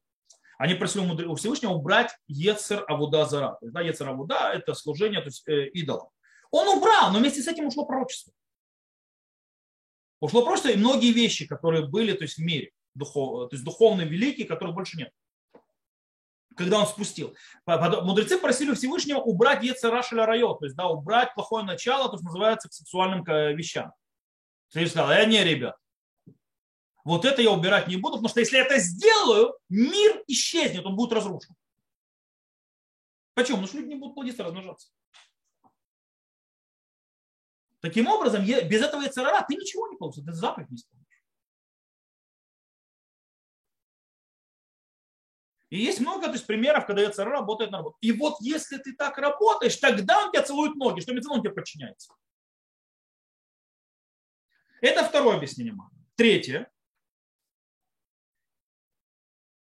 [0.59, 3.57] они просили у Всевышнего убрать Ецер Авуда Зара.
[3.61, 6.09] То есть, да, Ецер Авуда– это служение то есть, э, идолам.
[6.51, 8.33] Он убрал, но вместе с этим ушло пророчество.
[10.21, 14.05] Ушло пророчество и многие вещи, которые были то есть, в мире духов, то есть духовный
[14.05, 15.13] великий, которого больше нет.
[16.57, 17.35] Когда он спустил.
[17.67, 22.69] Мудрецы просили Всевышнего убрать Ецерашеля Райо, то есть да, убрать плохое начало, то, что называется,
[22.69, 23.93] к сексуальным вещам.
[24.69, 25.77] Всевышний сказал, я не, ребят,
[27.05, 30.97] вот это я убирать не буду, потому что если я это сделаю, мир исчезнет, он
[30.97, 31.55] будет разрушен.
[33.35, 33.57] Почему?
[33.57, 34.89] Потому что люди не будут плодиться, размножаться.
[37.81, 41.04] Таким образом, без этого яцерара ты ничего не получишь, ты заповедь не исполнишь.
[45.75, 47.97] И есть много то есть, примеров, когда ЕЦР работает на работу.
[48.01, 52.15] И вот если ты так работаешь, тогда он тебя целует ноги, что он тебе подчиняется.
[54.81, 55.75] Это второе объяснение.
[56.15, 56.71] Третье.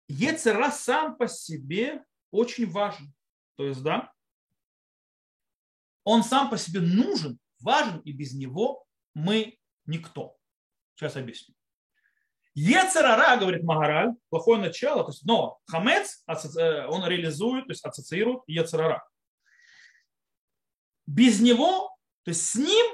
[0.07, 3.11] Ецера сам по себе очень важен.
[3.55, 4.13] То есть, да,
[6.03, 8.85] он сам по себе нужен, важен, и без него
[9.15, 9.57] мы
[9.87, 10.37] никто.
[10.93, 11.55] Сейчас объясню.
[12.55, 18.43] Ецерара, говорит Магараль, плохое начало, то есть, но хамец, э, он реализует, то есть ассоциирует
[18.47, 19.07] Ецерара.
[21.07, 22.85] Без него, то есть с ним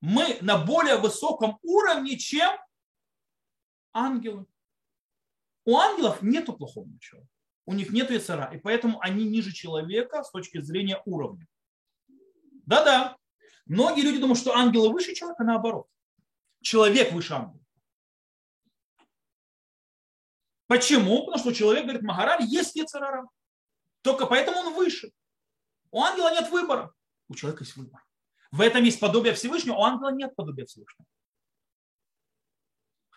[0.00, 2.50] мы на более высоком уровне, чем
[3.92, 4.46] ангелы.
[5.64, 7.26] У ангелов нет плохого начала.
[7.66, 8.50] У них нет яцера.
[8.52, 11.46] И поэтому они ниже человека с точки зрения уровня.
[12.66, 13.16] Да-да.
[13.66, 15.86] Многие люди думают, что ангелы выше человека, наоборот.
[16.62, 17.59] Человек выше ангела.
[20.70, 21.26] Почему?
[21.26, 23.28] Потому что человек, говорит, Магараль, есть яцерара.
[24.02, 25.10] Только поэтому он выше.
[25.90, 26.94] У ангела нет выбора.
[27.28, 28.00] У человека есть выбор.
[28.52, 31.08] В этом есть подобие Всевышнего, у ангела нет подобия Всевышнего.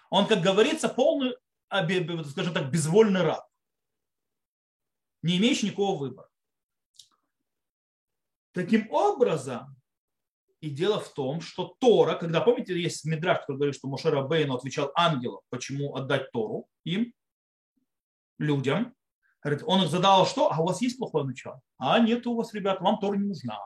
[0.09, 1.35] Он, как говорится, полный,
[1.69, 3.47] скажем так, безвольный раб,
[5.21, 6.29] не имеющий никакого выбора.
[8.53, 9.75] Таким образом,
[10.59, 14.55] и дело в том, что Тора, когда, помните, есть Мидраш, который говорит, что Мошера Бейну
[14.55, 17.13] отвечал ангелам, почему отдать Тору им,
[18.37, 18.95] людям,
[19.65, 20.51] он их задал что?
[20.51, 21.61] А у вас есть плохое начало?
[21.77, 23.59] А нет у вас, ребят, вам Тора не нужна.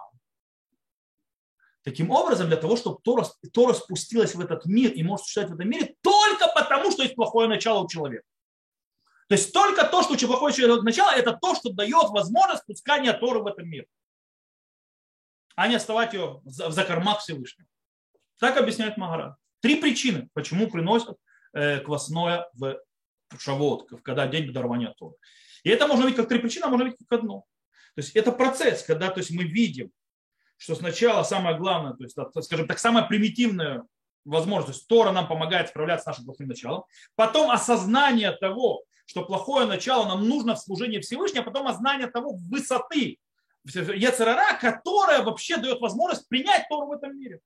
[1.83, 5.55] Таким образом, для того, чтобы Тора, Тора спустилась в этот мир и может существовать в
[5.55, 8.25] этом мире, только потому, что есть плохое начало у человека.
[9.29, 13.41] То есть только то, что у плохое начало, это то, что дает возможность спускания Торы
[13.41, 13.85] в этом мир.
[15.55, 17.67] А не оставать ее в закормах Всевышнего.
[18.39, 19.37] Так объясняет Магара.
[19.61, 21.17] Три причины, почему приносят
[21.53, 22.79] э, квасное в
[23.37, 25.15] шавот, когда день дарования Торы.
[25.63, 27.45] И это можно видеть как три причины, а можно видеть как одно.
[27.95, 29.91] То есть это процесс, когда то есть мы видим
[30.57, 33.83] что сначала самое главное, то есть, скажем так, самая примитивная
[34.25, 36.83] возможность, Тора нам помогает справляться с нашим плохим началом,
[37.15, 42.33] потом осознание того, что плохое начало нам нужно в служении Всевышнего, а потом осознание того
[42.49, 43.19] высоты
[43.63, 47.39] Ецерара, которая вообще дает возможность принять Тору в этом мире.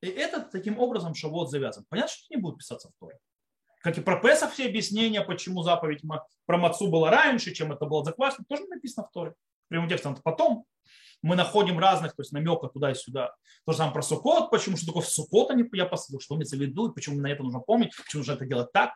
[0.00, 1.84] И это таким образом Шавот завязан.
[1.88, 3.18] Понятно, что не будет писаться в Торе.
[3.80, 6.02] Как и про Песах все объяснения, почему заповедь
[6.44, 9.34] про Мацу была раньше, чем это было заквашено, тоже написано в Торе.
[9.68, 10.66] Прямым текстом потом
[11.22, 13.34] мы находим разных, то есть намеков туда и сюда.
[13.64, 16.60] То же самое про Сукот, почему что такое Сукот, они, я посмотрел, что имеется в
[16.60, 18.92] виду, почему на это нужно помнить, почему нужно это делать так.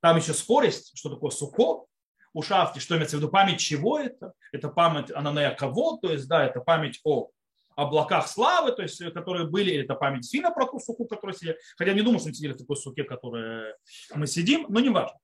[0.00, 1.86] Там еще скорость, что такое Сукот,
[2.32, 4.32] у шафти, что имеется в виду, память чего это?
[4.52, 7.30] Это память Ананея кого, то есть, да, это память о
[7.76, 11.58] облаках славы, то есть, которые были, это память Фина про ту суку, которая сидели.
[11.76, 13.74] Хотя не думаю, что мы сидели в такой суке, в которой
[14.14, 15.18] мы сидим, но не важно.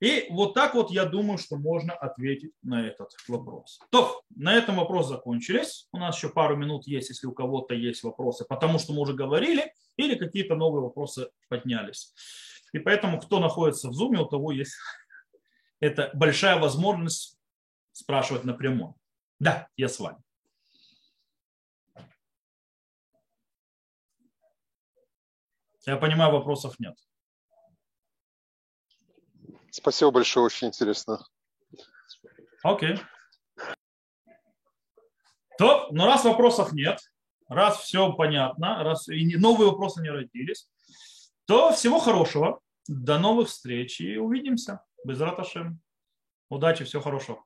[0.00, 3.78] И вот так вот я думаю, что можно ответить на этот вопрос.
[3.90, 5.88] То, на этом вопрос закончились.
[5.92, 9.14] У нас еще пару минут есть, если у кого-то есть вопросы, потому что мы уже
[9.14, 12.12] говорили, или какие-то новые вопросы поднялись.
[12.72, 14.74] И поэтому, кто находится в зуме, у того есть
[15.80, 17.38] это большая возможность
[17.92, 18.96] спрашивать напрямую.
[19.38, 20.23] Да, я с вами.
[25.86, 26.96] Я понимаю, вопросов нет.
[29.70, 31.26] Спасибо большое, очень интересно.
[32.62, 32.98] Окей.
[35.58, 36.98] То, но раз вопросов нет,
[37.48, 40.68] раз все понятно, раз и новые вопросы не родились,
[41.44, 42.60] то всего хорошего.
[42.86, 44.84] До новых встреч и увидимся.
[45.04, 45.80] Без раташем.
[46.50, 47.44] Удачи, всего хорошего.